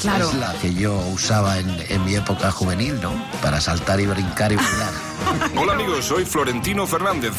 Claro. 0.00 0.28
es 0.28 0.34
la 0.34 0.52
que 0.54 0.74
yo 0.74 0.94
usaba 1.12 1.58
en, 1.58 1.68
en 1.88 2.04
mi 2.04 2.14
época 2.14 2.50
juvenil, 2.50 3.00
¿no? 3.00 3.12
Para 3.42 3.60
saltar 3.60 4.00
y 4.00 4.06
brincar 4.06 4.52
y 4.52 4.56
bailar. 4.56 4.92
Hola 5.56 5.72
amigos, 5.72 6.04
soy 6.04 6.24
Florentino 6.24 6.86
Fernández. 6.86 7.32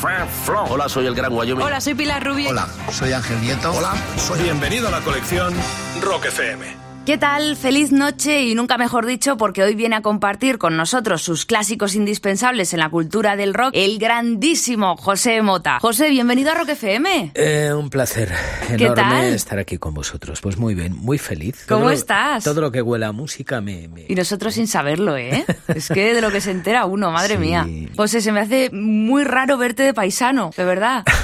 Hola, 0.70 0.90
soy 0.90 1.06
el 1.06 1.16
Gran 1.16 1.34
Wyoming. 1.34 1.66
Hola, 1.66 1.82
soy 1.82 1.94
Pilar 1.96 2.24
Rubio. 2.26 2.50
Hola, 2.50 2.68
soy 2.92 3.14
Ángel 3.14 3.40
Nieto. 3.42 3.72
Hola. 3.72 3.94
soy 4.18 4.42
bienvenido 4.42 4.88
a 4.88 4.92
la 4.92 5.02
colección 5.02 5.54
Rock 6.02 6.26
FM. 6.26 6.87
¿Qué 7.08 7.18
tal? 7.18 7.56
Feliz 7.56 7.94
noche 7.94 8.42
y 8.44 8.54
nunca 8.54 8.78
mejor 8.78 9.06
dicho 9.06 9.38
porque 9.38 9.64
hoy 9.64 9.76
viene 9.76 9.96
a 9.96 10.02
compartir 10.02 10.58
con 10.58 10.76
nosotros 10.76 11.22
sus 11.22 11.46
clásicos 11.46 11.96
indispensables 11.96 12.74
en 12.74 12.82
la 12.82 12.90
cultura 12.90 13.38
del 13.38 13.54
rock 13.54 13.70
el 13.72 13.98
grandísimo 13.98 14.98
José 14.98 15.42
Mota. 15.42 15.80
José, 15.80 16.10
bienvenido 16.10 16.52
a 16.52 16.56
Rock 16.56 16.68
FM. 16.72 17.32
Eh, 17.34 17.72
un 17.74 17.90
placer 17.90 18.30
¿Qué 18.68 18.74
enorme 18.88 18.96
tal? 19.04 19.24
estar 19.34 19.58
aquí 19.58 19.78
con 19.78 19.94
vosotros. 19.94 20.42
Pues 20.42 20.58
muy 20.58 20.76
bien, 20.76 20.98
muy 20.98 21.18
feliz. 21.18 21.64
¿Cómo 21.66 21.80
Todo 21.80 21.90
lo- 21.92 21.96
estás? 21.96 22.44
Todo 22.44 22.60
lo 22.60 22.74
que 22.74 22.82
huela 22.82 23.08
a 23.08 23.12
música 23.14 23.62
me... 23.62 23.88
me- 23.88 24.06
Y 24.10 24.14
nosotros 24.16 24.56
sin 24.56 24.68
saberlo, 24.68 25.16
¿eh? 25.16 25.46
Es 25.74 25.88
que 25.88 26.14
de 26.14 26.20
lo 26.20 26.30
que 26.30 26.42
se 26.42 26.52
entera 26.52 26.84
uno, 26.86 27.12
madre 27.12 27.36
Sí. 27.36 27.40
mía. 27.40 27.66
José, 27.96 28.20
se 28.20 28.34
me 28.34 28.42
hace 28.42 28.70
muy 28.74 29.24
raro 29.24 29.58
verte 29.58 29.84
de 29.84 29.94
paisano, 29.94 30.52
de 30.58 30.66
verdad. 30.66 31.06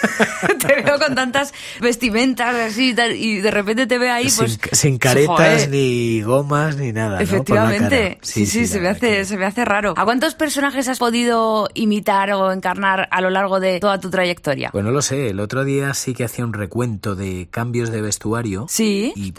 te 0.58 0.82
veo 0.82 0.98
con 0.98 1.14
tantas 1.14 1.52
vestimentas 1.80 2.54
así 2.54 2.94
y 3.16 3.38
de 3.38 3.50
repente 3.50 3.86
te 3.86 3.98
veo 3.98 4.12
ahí, 4.12 4.30
sin, 4.30 4.56
pues... 4.56 4.58
sin 4.72 4.98
caretas 4.98 5.36
joder. 5.36 5.70
ni 5.70 6.22
gomas 6.22 6.76
ni 6.76 6.92
nada. 6.92 7.20
Efectivamente, 7.20 8.18
sí, 8.22 8.46
sí, 8.46 8.66
se, 8.66 8.80
me 8.80 8.88
hace, 8.88 9.24
se 9.24 9.36
me 9.36 9.44
hace 9.44 9.64
raro. 9.64 9.94
¿A 9.96 10.04
cuántos 10.04 10.34
personajes 10.34 10.88
has 10.88 10.98
podido 10.98 11.68
imitar 11.74 12.32
o 12.32 12.52
encarnar 12.52 13.08
a 13.10 13.20
lo 13.20 13.30
largo 13.30 13.60
de 13.60 13.80
toda 13.80 14.00
tu 14.00 14.10
trayectoria? 14.10 14.70
Pues 14.72 14.84
no 14.84 14.90
lo 14.90 15.02
sé, 15.02 15.30
el 15.30 15.40
otro 15.40 15.64
día 15.64 15.94
sí 15.94 16.14
que 16.14 16.24
hacía 16.24 16.44
un 16.44 16.52
recuento 16.52 17.14
de 17.14 17.48
cambios 17.50 17.90
de 17.90 18.00
vestuario. 18.00 18.66
Sí, 18.68 19.12
Y, 19.16 19.32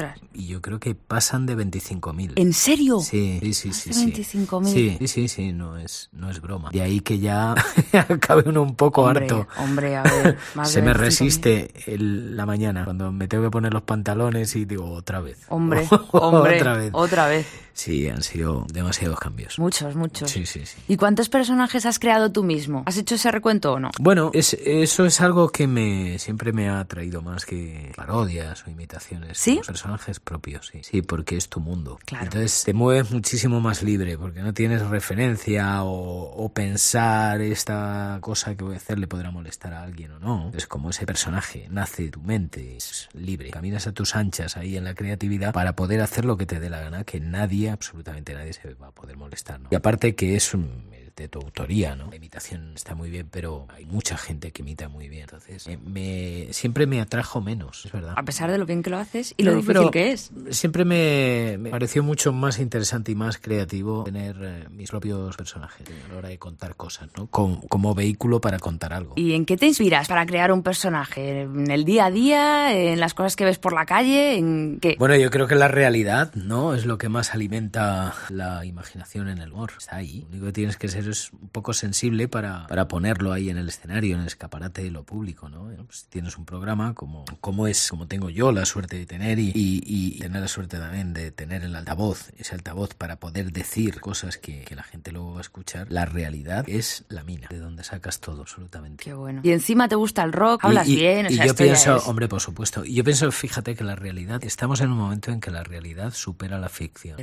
yo 0.47 0.61
creo 0.61 0.79
que 0.79 0.93
pasan 0.93 1.45
de 1.45 1.57
25.000. 1.57 2.33
¿En 2.35 2.53
serio? 2.53 2.99
Sí, 2.99 3.39
sí, 3.41 3.53
sí, 3.53 3.73
sí. 3.73 3.93
Sí. 3.93 4.11
25.000. 4.37 4.65
Sí, 4.65 4.97
sí, 4.99 5.07
sí, 5.07 5.27
sí, 5.27 5.51
no 5.51 5.77
es, 5.77 6.09
no 6.11 6.29
es 6.29 6.41
broma. 6.41 6.69
De 6.71 6.81
ahí 6.81 6.99
que 6.99 7.19
ya 7.19 7.55
acabe 7.93 8.43
uno 8.45 8.61
un 8.61 8.75
poco 8.75 9.03
Hombre, 9.03 9.25
harto. 9.25 9.47
hombre, 9.57 9.95
a 9.95 10.03
ver, 10.03 10.37
Se 10.65 10.81
me 10.81 10.91
25.000. 10.91 10.93
resiste 10.93 11.71
el- 11.87 12.35
la 12.37 12.45
mañana 12.45 12.83
cuando 12.85 13.11
me 13.11 13.27
tengo 13.27 13.43
que 13.43 13.51
poner 13.51 13.73
los 13.73 13.83
pantalones 13.83 14.55
y 14.55 14.65
digo 14.65 14.91
otra 14.91 15.21
vez. 15.21 15.37
Hombre, 15.49 15.87
hombre, 16.11 16.57
otra 16.57 16.73
vez. 16.73 16.89
otra 16.93 17.27
vez. 17.27 17.47
Sí, 17.77 18.09
han 18.09 18.23
sido 18.23 18.65
demasiados 18.73 19.19
cambios. 19.19 19.59
Muchos, 19.59 19.95
muchos. 19.95 20.31
Sí, 20.31 20.45
sí, 20.47 20.65
sí. 20.65 20.77
¿Y 20.87 20.97
cuántos 20.97 21.29
personajes 21.29 21.85
has 21.85 21.99
creado 21.99 22.31
tú 22.31 22.43
mismo? 22.43 22.83
¿Has 22.87 22.97
hecho 22.97 23.15
ese 23.15 23.29
recuento 23.31 23.73
o 23.73 23.79
no? 23.79 23.91
Bueno, 23.99 24.31
es, 24.33 24.53
eso 24.65 25.05
es 25.05 25.21
algo 25.21 25.49
que 25.49 25.67
me 25.67 26.17
siempre 26.17 26.51
me 26.51 26.69
ha 26.69 26.79
atraído 26.79 27.21
más 27.21 27.45
que 27.45 27.91
parodias 27.95 28.65
o 28.65 28.71
imitaciones. 28.71 29.37
¿Sí? 29.37 29.61
Personajes 29.65 30.19
propios, 30.19 30.67
sí. 30.71 30.81
Sí, 30.81 31.03
porque 31.03 31.37
es 31.37 31.49
tu 31.49 31.59
mundo. 31.59 31.99
Claro. 32.05 32.25
Entonces 32.25 32.63
te 32.65 32.73
mueves 32.73 33.11
muchísimo 33.11 33.61
más 33.61 33.83
libre 33.83 34.17
porque 34.17 34.41
no 34.41 34.55
tienes 34.55 34.81
referencia 34.87 35.83
o, 35.83 36.31
o 36.31 36.49
pensar 36.49 37.41
esta 37.41 38.17
cosa 38.21 38.55
que 38.55 38.63
voy 38.63 38.73
a 38.73 38.77
hacer 38.77 38.97
le 38.97 39.07
podrá 39.07 39.29
molestar 39.29 39.73
a 39.73 39.83
alguien 39.83 40.11
o 40.13 40.19
no. 40.19 40.51
Es 40.55 40.65
como 40.65 40.89
ese 40.89 41.05
personaje 41.05 41.67
nace 41.69 42.03
de 42.03 42.09
tu 42.09 42.21
mente, 42.21 42.75
es 42.75 43.09
libre. 43.13 43.51
Caminas 43.51 43.85
a 43.85 43.91
tus 43.91 44.15
anchas 44.15 44.57
ahí 44.57 44.77
en 44.77 44.83
la 44.83 44.95
creatividad 44.95 45.53
para 45.53 45.75
poder 45.75 46.01
hacer 46.01 46.25
lo 46.25 46.37
que 46.37 46.45
te 46.45 46.59
dé 46.59 46.69
la 46.69 46.81
gana, 46.81 47.03
que 47.03 47.19
nadie, 47.19 47.66
absolutamente 47.69 48.33
nadie 48.33 48.53
se 48.53 48.73
va 48.75 48.87
a 48.87 48.91
poder 48.91 49.17
molestar. 49.17 49.59
¿no? 49.59 49.69
Y 49.71 49.75
aparte 49.75 50.15
que 50.15 50.35
es 50.35 50.53
un 50.53 50.89
de 51.17 51.27
tu 51.27 51.39
autoría, 51.39 51.95
¿no? 51.95 52.09
La 52.09 52.15
imitación 52.15 52.73
está 52.75 52.93
muy 52.95 53.09
bien, 53.09 53.27
pero 53.29 53.67
hay 53.75 53.85
mucha 53.85 54.17
gente 54.17 54.51
que 54.51 54.61
imita 54.61 54.87
muy 54.87 55.09
bien. 55.09 55.23
Entonces, 55.23 55.67
eh, 55.67 55.77
me, 55.83 56.47
siempre 56.51 56.85
me 56.85 57.01
atrajo 57.01 57.41
menos, 57.41 57.85
es 57.85 57.91
verdad. 57.91 58.13
A 58.15 58.23
pesar 58.23 58.51
de 58.51 58.57
lo 58.57 58.65
bien 58.65 58.83
que 58.83 58.89
lo 58.89 58.97
haces 58.97 59.33
y 59.35 59.43
lo 59.43 59.51
No, 59.51 59.57
difícil 59.57 59.91
que 59.91 60.11
es. 60.11 60.31
Siempre 60.51 60.85
me, 60.85 61.57
me 61.59 61.71
pareció 61.71 62.03
mucho 62.03 62.31
más 62.33 62.59
interesante 62.59 63.11
y 63.11 63.15
más 63.15 63.37
creativo 63.37 64.03
tener 64.03 64.37
eh, 64.41 64.65
mis 64.69 64.89
propios 64.89 65.35
personajes 65.35 65.87
a 66.05 66.11
la 66.11 66.17
hora 66.17 66.29
de 66.29 66.37
contar 66.37 66.75
cosas, 66.75 67.09
¿no? 67.17 67.27
Como 67.27 67.95
vehículo 67.95 68.39
para 68.39 68.59
contar 68.59 68.93
algo. 68.93 69.13
¿Y 69.15 69.33
en 69.33 69.45
qué 69.45 69.57
te 69.57 69.65
inspiras 69.65 70.07
para 70.07 70.25
crear 70.25 70.51
un 70.51 70.61
personaje? 70.61 71.41
¿En 71.41 71.71
el 71.71 71.83
día 71.83 72.05
a 72.05 72.11
día? 72.11 72.73
¿En 72.73 72.99
las 72.99 73.13
cosas 73.13 73.35
que 73.35 73.45
ves 73.45 73.57
por 73.57 73.73
la 73.73 73.85
calle? 73.85 74.37
¿En 74.37 74.79
qué? 74.79 74.95
Bueno, 74.99 75.15
yo 75.15 75.31
creo 75.31 75.47
que 75.47 75.55
la 75.55 75.67
realidad, 75.67 76.33
¿no? 76.35 76.75
Es 76.75 76.85
lo 76.85 76.97
que 76.97 77.09
más 77.09 77.33
alimenta 77.33 78.13
la 78.29 78.65
imaginación 78.65 79.29
en 79.29 79.39
el 79.39 79.51
humor. 79.51 79.71
Está 79.77 79.95
ahí. 79.95 80.21
Lo 80.21 80.29
único 80.29 80.45
que 80.47 80.53
tienes 80.53 80.77
que 80.77 80.87
ser 80.87 81.06
es 81.11 81.31
un 81.33 81.49
poco 81.49 81.73
sensible 81.73 82.27
para, 82.27 82.67
para 82.67 82.87
ponerlo 82.87 83.31
ahí 83.33 83.49
en 83.49 83.57
el 83.57 83.67
escenario, 83.69 84.15
en 84.15 84.21
el 84.21 84.27
escaparate 84.27 84.83
de 84.83 84.91
lo 84.91 85.03
público, 85.03 85.49
¿no? 85.49 85.69
Pues 85.85 85.99
si 85.99 86.07
tienes 86.07 86.37
un 86.37 86.45
programa 86.45 86.93
como, 86.93 87.25
como 87.41 87.67
es, 87.67 87.89
como 87.89 88.07
tengo 88.07 88.29
yo 88.29 88.51
la 88.51 88.65
suerte 88.65 88.97
de 88.97 89.05
tener 89.05 89.39
y, 89.39 89.51
y- 89.55 89.81
y 89.85 90.19
tener 90.19 90.41
la 90.41 90.47
suerte 90.47 90.77
también 90.77 91.13
de 91.13 91.31
tener 91.31 91.63
el 91.63 91.75
altavoz, 91.75 92.31
ese 92.37 92.55
altavoz 92.55 92.93
para 92.93 93.17
poder 93.17 93.51
decir 93.51 93.99
cosas 94.01 94.37
que, 94.37 94.61
que 94.63 94.75
la 94.75 94.83
gente 94.83 95.11
luego 95.11 95.33
va 95.33 95.39
a 95.39 95.41
escuchar, 95.41 95.87
la 95.89 96.05
realidad 96.05 96.65
es 96.67 97.05
la 97.09 97.23
mina, 97.23 97.47
de 97.49 97.59
donde 97.59 97.83
sacas 97.83 98.19
todo, 98.19 98.41
absolutamente. 98.41 99.03
Qué 99.03 99.13
bueno. 99.13 99.41
Y 99.43 99.51
encima 99.51 99.87
te 99.87 99.95
gusta 99.95 100.23
el 100.23 100.33
rock, 100.33 100.65
hablas 100.65 100.87
Y- 100.87 100.95
bien, 100.95 101.25
o 101.27 101.29
y 101.29 101.35
sea, 101.35 101.45
yo 101.47 101.55
pienso, 101.55 101.97
es- 101.97 102.07
hombre, 102.07 102.27
por 102.27 102.41
supuesto. 102.41 102.83
Yo 102.85 103.03
pienso, 103.03 103.31
fíjate 103.31 103.75
que 103.75 103.83
la 103.83 103.95
realidad, 103.95 104.43
estamos 104.43 104.81
en 104.81 104.91
un 104.91 104.97
momento 104.97 105.31
en 105.31 105.39
que 105.39 105.51
la 105.51 105.63
realidad 105.63 106.13
supera 106.13 106.57
la 106.59 106.69
ficción. 106.69 107.17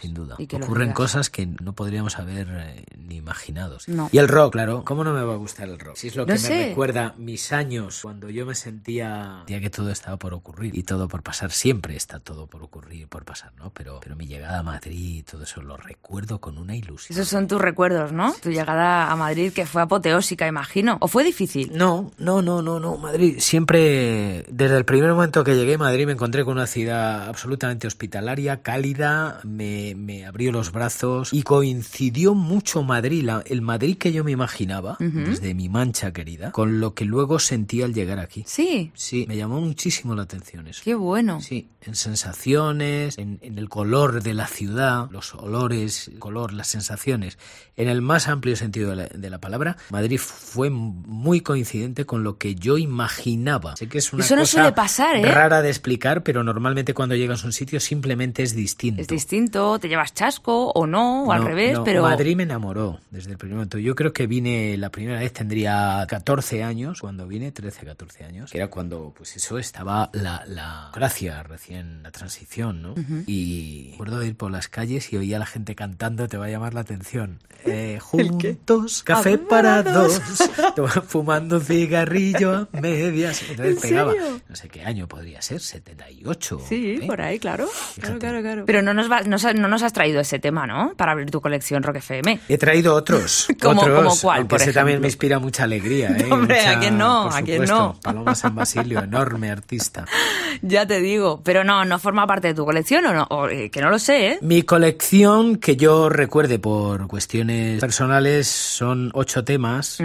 Sin 0.00 0.14
duda. 0.14 0.36
Y 0.38 0.46
que 0.46 0.56
Ocurren 0.56 0.92
cosas 0.92 1.30
que 1.30 1.46
no 1.46 1.74
podríamos 1.74 2.18
haber 2.18 2.48
eh, 2.50 2.84
ni 2.98 3.20
imaginado. 3.26 3.78
No. 3.88 4.08
Y 4.12 4.18
el 4.18 4.28
rock, 4.28 4.52
claro. 4.52 4.84
¿Cómo 4.84 5.02
no 5.02 5.12
me 5.12 5.22
va 5.22 5.34
a 5.34 5.36
gustar 5.36 5.68
el 5.68 5.78
rock? 5.78 5.96
Si 5.96 6.08
es 6.08 6.16
lo 6.16 6.26
No 6.26 6.34
que 6.34 6.40
me 6.40 6.68
recuerda 6.68 7.14
mis 7.18 7.52
años 7.52 8.00
cuando 8.02 8.30
yo 8.30 8.46
me 8.46 8.54
sentía, 8.54 9.38
sentía 9.38 9.60
que 9.60 9.70
todo 9.70 9.90
estaba 9.90 10.16
por 10.16 10.32
ocurrir 10.32 10.76
y 10.76 10.84
todo 10.84 11.08
por 11.08 11.22
pasar. 11.22 11.50
Siempre 11.50 11.96
está 11.96 12.20
todo 12.20 12.46
por 12.46 12.62
ocurrir 12.62 13.02
y 13.02 13.06
por 13.06 13.24
pasar, 13.24 13.52
¿no? 13.58 13.70
Pero, 13.70 13.98
pero 14.00 14.14
mi 14.14 14.26
llegada 14.26 14.60
a 14.60 14.62
Madrid, 14.62 15.24
todo 15.28 15.42
eso 15.42 15.60
lo 15.60 15.76
recuerdo 15.76 16.40
con 16.40 16.58
una 16.58 16.76
ilusión. 16.76 17.18
Esos 17.18 17.28
son 17.28 17.48
tus 17.48 17.60
recuerdos, 17.60 18.12
¿no? 18.12 18.32
Tu 18.42 18.50
llegada 18.50 19.10
a 19.10 19.16
Madrid 19.16 19.52
que 19.52 19.66
fue 19.66 19.82
apoteósica, 19.82 20.46
imagino. 20.46 20.98
¿O 21.00 21.08
fue 21.08 21.24
difícil? 21.24 21.72
No, 21.74 22.12
no, 22.18 22.42
no, 22.42 22.62
no, 22.62 22.78
no. 22.78 22.96
Madrid, 22.96 23.36
siempre, 23.38 24.44
desde 24.48 24.76
el 24.76 24.84
primer 24.84 25.10
momento 25.10 25.42
que 25.42 25.56
llegué 25.56 25.74
a 25.74 25.78
Madrid, 25.78 26.06
me 26.06 26.12
encontré 26.12 26.44
con 26.44 26.54
una 26.54 26.66
ciudad 26.66 27.28
absolutamente 27.28 27.86
hospitalaria, 27.86 28.62
cálida, 28.62 29.40
me, 29.42 29.94
me 29.96 30.26
abrió 30.26 30.52
los 30.52 30.72
brazos 30.72 31.32
y 31.32 31.42
coincidió 31.42 32.34
mucho 32.34 32.82
Madrid, 32.82 33.15
la- 33.22 33.42
el 33.46 33.62
Madrid 33.62 33.96
que 33.98 34.12
yo 34.12 34.24
me 34.24 34.30
imaginaba, 34.32 34.96
desde 34.98 35.54
mi 35.54 35.68
mancha 35.68 36.12
querida, 36.12 36.52
con 36.52 36.80
lo 36.80 36.94
que 36.94 37.04
luego 37.04 37.38
sentí 37.38 37.82
al 37.82 37.94
llegar 37.94 38.18
aquí. 38.18 38.44
Sí. 38.46 38.90
Sí, 38.94 39.24
me 39.28 39.36
llamó 39.36 39.60
muchísimo 39.60 40.14
la 40.14 40.22
atención 40.22 40.66
eso. 40.68 40.82
Qué 40.84 40.94
bueno. 40.94 41.40
Sí, 41.40 41.68
en 41.82 41.94
sensaciones, 41.94 43.18
en, 43.18 43.38
en 43.42 43.58
el 43.58 43.68
color 43.68 44.22
de 44.22 44.34
la 44.34 44.46
ciudad, 44.46 45.08
los 45.10 45.34
olores, 45.34 46.08
el 46.08 46.18
color, 46.18 46.52
las 46.52 46.66
sensaciones. 46.68 47.38
En 47.76 47.88
el 47.88 48.02
más 48.02 48.28
amplio 48.28 48.56
sentido 48.56 48.90
de 48.90 48.96
la, 48.96 49.06
de 49.06 49.30
la 49.30 49.38
palabra, 49.38 49.76
Madrid 49.90 50.18
fue 50.18 50.70
muy 50.70 51.40
coincidente 51.40 52.04
con 52.06 52.24
lo 52.24 52.38
que 52.38 52.54
yo 52.54 52.78
imaginaba. 52.78 53.76
Sé 53.76 53.88
que 53.88 53.98
es 53.98 54.12
una 54.12 54.24
Eso 54.24 54.34
no 54.36 54.42
cosa 54.42 54.52
suele 54.52 54.72
pasar, 54.72 55.16
¿eh? 55.16 55.22
rara 55.30 55.62
de 55.62 55.68
explicar, 55.68 56.22
pero 56.22 56.42
normalmente 56.42 56.94
cuando 56.94 57.14
llegas 57.14 57.44
a 57.44 57.46
un 57.46 57.52
sitio 57.52 57.80
simplemente 57.80 58.42
es 58.42 58.54
distinto. 58.54 59.00
Es 59.02 59.08
distinto, 59.08 59.78
te 59.78 59.88
llevas 59.88 60.14
chasco 60.14 60.70
o 60.70 60.86
no, 60.86 61.24
o 61.24 61.32
al 61.32 61.44
revés, 61.44 61.74
no, 61.74 61.84
pero... 61.84 62.02
Madrid 62.02 62.36
me 62.36 62.42
enamoró 62.44 62.98
desde 63.10 63.30
el 63.32 63.38
primer 63.38 63.56
momento. 63.56 63.78
Yo 63.78 63.94
creo 63.94 64.12
que 64.12 64.26
vine 64.26 64.76
la 64.76 64.90
primera 64.90 65.18
vez, 65.20 65.32
tendría 65.32 66.04
14 66.08 66.62
años, 66.62 67.00
cuando 67.00 67.26
vine, 67.26 67.52
13, 67.52 67.86
14 67.86 68.24
años, 68.24 68.50
que 68.50 68.58
era 68.58 68.68
cuando, 68.68 69.12
pues 69.16 69.36
eso, 69.36 69.58
estaba 69.58 70.10
la, 70.12 70.44
la 70.46 70.90
gracia 70.94 71.42
recién, 71.42 72.02
la 72.02 72.10
transición, 72.10 72.82
¿no? 72.82 72.94
Y 73.26 73.90
recuerdo 73.92 74.18
de 74.20 74.28
ir 74.28 74.36
por 74.36 74.50
las 74.50 74.68
calles 74.68 75.12
y 75.12 75.16
oía 75.16 75.36
a 75.36 75.40
la 75.40 75.46
gente 75.46 75.74
cantando, 75.74 76.28
te 76.28 76.36
va 76.36 76.46
a 76.46 76.50
llamar 76.50 76.74
la 76.74 76.80
atención. 76.80 77.38
Eh, 77.68 77.98
juntos, 78.00 79.02
café 79.02 79.38
para 79.38 79.82
dos, 79.82 80.20
fumando 81.08 81.56
un 81.56 81.62
cigarrillo 81.64 82.68
a 82.72 82.80
medias. 82.80 83.42
Entonces 83.50 83.80
pegaba, 83.80 84.12
no 84.48 84.54
sé 84.54 84.68
qué 84.68 84.84
año 84.84 85.08
podría 85.08 85.42
ser, 85.42 85.60
78. 85.60 86.60
Sí, 86.68 86.98
¿eh? 87.02 87.06
por 87.06 87.20
ahí, 87.20 87.38
claro. 87.38 87.66
Fíjate. 87.66 88.00
Claro, 88.02 88.18
claro, 88.20 88.40
claro. 88.42 88.64
Pero 88.66 88.82
no 88.82 88.94
nos, 88.94 89.10
va- 89.10 89.22
nos 89.22 89.44
ha- 89.44 89.52
no 89.52 89.68
nos 89.68 89.82
has 89.82 89.92
traído 89.92 90.20
ese 90.20 90.38
tema, 90.38 90.66
¿no? 90.66 90.94
Para 90.96 91.12
abrir 91.12 91.30
tu 91.30 91.40
colección 91.40 91.82
Rock 91.82 91.96
FM. 91.96 92.40
He 92.48 92.58
traído 92.58 92.95
otros. 92.96 93.46
¿Como- 93.62 93.82
otros, 93.82 94.20
cuál, 94.20 94.38
aunque 94.38 94.50
por 94.56 94.62
ese 94.62 94.72
también 94.72 95.00
me 95.00 95.06
inspira 95.08 95.38
mucha 95.38 95.64
alegría. 95.64 96.10
¿eh? 96.18 96.28
Hombre, 96.30 96.66
¿a 96.66 96.78
quién 96.80 96.98
no? 96.98 97.22
¿A 97.28 97.42
quién 97.42 97.66
supuesto. 97.66 97.74
no? 97.76 98.00
Paloma 98.02 98.34
San 98.34 98.54
Basilio, 98.54 99.00
enorme 99.02 99.50
artista. 99.50 100.04
Ya 100.62 100.86
te 100.86 101.00
digo. 101.00 101.42
Pero 101.44 101.64
no, 101.64 101.84
no 101.84 101.98
forma 101.98 102.26
parte 102.26 102.48
de 102.48 102.54
tu 102.54 102.64
colección 102.64 103.04
o 103.04 103.12
no. 103.12 103.26
O, 103.28 103.46
eh, 103.46 103.70
que 103.70 103.82
no 103.82 103.90
lo 103.90 103.98
sé, 103.98 104.26
¿eh? 104.28 104.38
Mi 104.40 104.62
colección, 104.62 105.56
que 105.56 105.76
yo 105.76 106.08
recuerde 106.08 106.58
por 106.58 107.06
cuestiones 107.08 107.78
personales, 107.78 108.46
son 108.48 109.10
ocho 109.12 109.44
temas. 109.44 109.98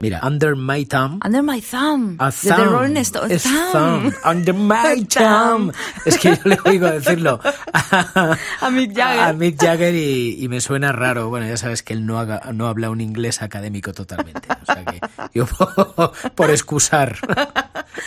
Mira, 0.00 0.20
Under 0.22 0.56
My 0.56 0.84
Thumb. 0.84 1.20
Under 1.24 1.42
My 1.42 1.60
Thumb. 1.62 2.16
A 2.20 2.26
de 2.30 2.36
The 2.42 2.48
thumb. 2.50 2.68
Rolling 2.70 2.96
Stones. 2.98 3.30
Es 3.32 3.42
Thumb. 3.44 3.72
thumb. 3.72 4.12
Under 4.30 4.54
my 4.54 5.04
Thumb. 5.06 5.70
thumb. 5.70 5.72
Es 6.04 6.18
que 6.18 6.30
yo 6.36 6.42
le 6.44 6.58
oigo 6.66 6.86
decirlo 6.90 7.40
a, 7.72 8.36
A 8.60 8.70
Mick 8.70 8.94
Jagger. 8.94 9.20
a 9.20 9.32
Mick 9.32 9.58
Jagger 9.58 9.94
y, 9.94 10.36
y 10.44 10.48
me 10.48 10.60
suena 10.60 10.92
raro. 10.92 11.30
Bueno, 11.30 11.46
ya 11.46 11.56
sabes 11.56 11.82
que 11.82 11.94
él 11.94 12.04
no, 12.04 12.18
haga- 12.24 12.52
no 12.52 12.66
habla 12.68 12.90
un 12.90 13.00
inglés 13.00 13.40
académico 13.42 13.92
totalmente. 13.92 14.48
O 14.62 14.66
sea 14.66 14.84
que 14.84 15.00
yo 15.32 15.46
por, 15.46 16.12
por 16.34 16.50
excusar, 16.50 17.16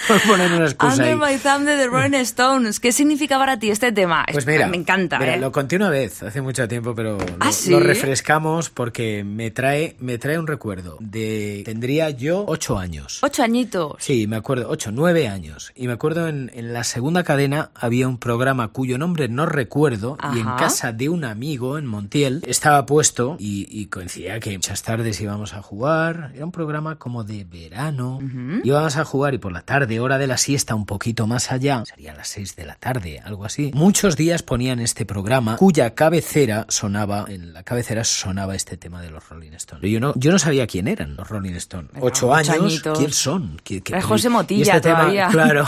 por 0.08 0.22
poner 0.28 0.52
una 0.52 0.66
excusa 0.66 0.94
Under 0.94 1.08
ahí. 1.08 1.16
My 1.36 1.40
Thumb 1.40 1.66
de 1.66 1.78
The 1.78 1.88
Rolling 1.88 2.18
Stones. 2.22 2.80
¿Qué 2.80 2.92
significa 2.92 3.38
para 3.38 3.58
ti 3.60 3.70
este 3.72 3.92
tema? 3.92 4.26
Pues 4.32 4.40
Es- 4.40 4.48
mira, 4.48 4.68
me 4.68 4.78
encanta, 4.78 5.20
mira, 5.20 5.36
¿eh? 5.36 5.40
lo 5.40 5.52
conté 5.52 5.76
una 5.76 5.90
vez, 5.90 6.24
hace 6.24 6.42
mucho 6.42 6.68
tiempo, 6.68 6.94
pero 6.96 7.18
lo, 7.18 7.26
¿Ah, 7.40 7.52
sí? 7.52 7.72
lo 7.72 7.80
refrescamos 7.80 8.70
porque 8.70 9.24
me 9.24 9.52
trae, 9.52 9.96
me 10.00 10.18
trae 10.18 10.40
un 10.40 10.48
recuerdo 10.48 10.98
de, 11.00 11.62
tendría 11.66 12.10
yo 12.10 12.46
ocho 12.48 12.78
años. 12.78 13.20
Ocho 13.22 13.44
añitos. 13.44 13.96
Sí, 14.00 14.28
me 14.28 14.36
acuerdo, 14.36 14.68
ocho, 14.70 14.92
nueve 14.92 15.28
años. 15.28 15.72
Y 15.76 15.88
me 15.88 15.94
acuerdo 15.94 16.28
en, 16.28 16.52
en 16.54 16.74
la 16.74 16.84
segunda 16.84 17.24
cadena 17.24 17.72
había 17.76 18.08
un 18.08 18.18
programa 18.18 18.70
cuyo 18.70 18.98
nombre 18.98 19.28
no 19.30 19.46
recuerdo 19.46 20.18
y 20.34 20.40
en 20.40 20.48
Ajá. 20.48 20.58
casa 20.58 20.92
de 20.92 21.10
un 21.10 21.24
amigo 21.26 21.78
en 21.78 21.86
Montiel 21.86 22.42
estaba 22.48 22.86
puesto 22.86 23.36
y, 23.40 23.68
y 23.70 23.88
coincidía 24.08 24.40
que 24.40 24.54
muchas 24.54 24.84
tardes 24.84 25.20
íbamos 25.20 25.54
a 25.54 25.62
jugar. 25.62 26.32
Era 26.34 26.46
un 26.46 26.52
programa 26.54 26.96
como 26.96 27.24
de 27.26 27.44
verano. 27.44 28.20
Íbamos 28.64 28.96
a 28.96 29.04
jugar 29.04 29.34
y 29.34 29.38
por 29.38 29.52
la 29.52 29.62
tarde, 29.64 30.00
hora 30.00 30.18
de 30.18 30.28
la 30.28 30.38
siesta, 30.38 30.76
un 30.76 30.86
poquito 30.86 31.28
más 31.28 31.52
allá, 31.52 31.84
sería 31.86 32.14
las 32.14 32.30
seis 32.30 32.56
de 32.56 32.66
la 32.66 32.76
tarde, 32.76 33.20
algo 33.26 33.44
así. 33.44 33.72
Muchos 33.74 34.16
días 34.16 34.44
ponían 34.44 34.80
este 34.80 35.06
programa 35.06 35.58
cuya 35.58 35.94
cabecera 35.94 36.66
sonaba, 36.70 37.26
en 37.28 37.52
la 37.54 37.64
cabecera 37.64 38.06
sonaba 38.06 38.56
este 38.56 38.78
tema 38.78 39.02
de 39.02 39.10
los 39.12 39.28
Rolling 39.28 39.52
Stones. 39.54 39.92
Yo 39.92 40.00
no, 40.00 40.14
yo 40.16 40.32
no 40.32 40.40
sabía 40.40 40.68
quién 40.68 40.88
eran 40.88 41.16
los 41.18 41.28
Rolling 41.28 41.54
Stones. 41.56 41.92
Ocho 42.00 42.34
años, 42.34 42.50
añitos. 42.56 42.98
¿quién 42.98 43.12
son? 43.12 43.60
¿Qué- 43.64 43.82
qué- 43.82 44.02
José 44.02 44.28
y 44.28 44.32
Motilla 44.32 44.76
este 44.78 44.90
tema, 44.90 45.12
claro. 45.32 45.66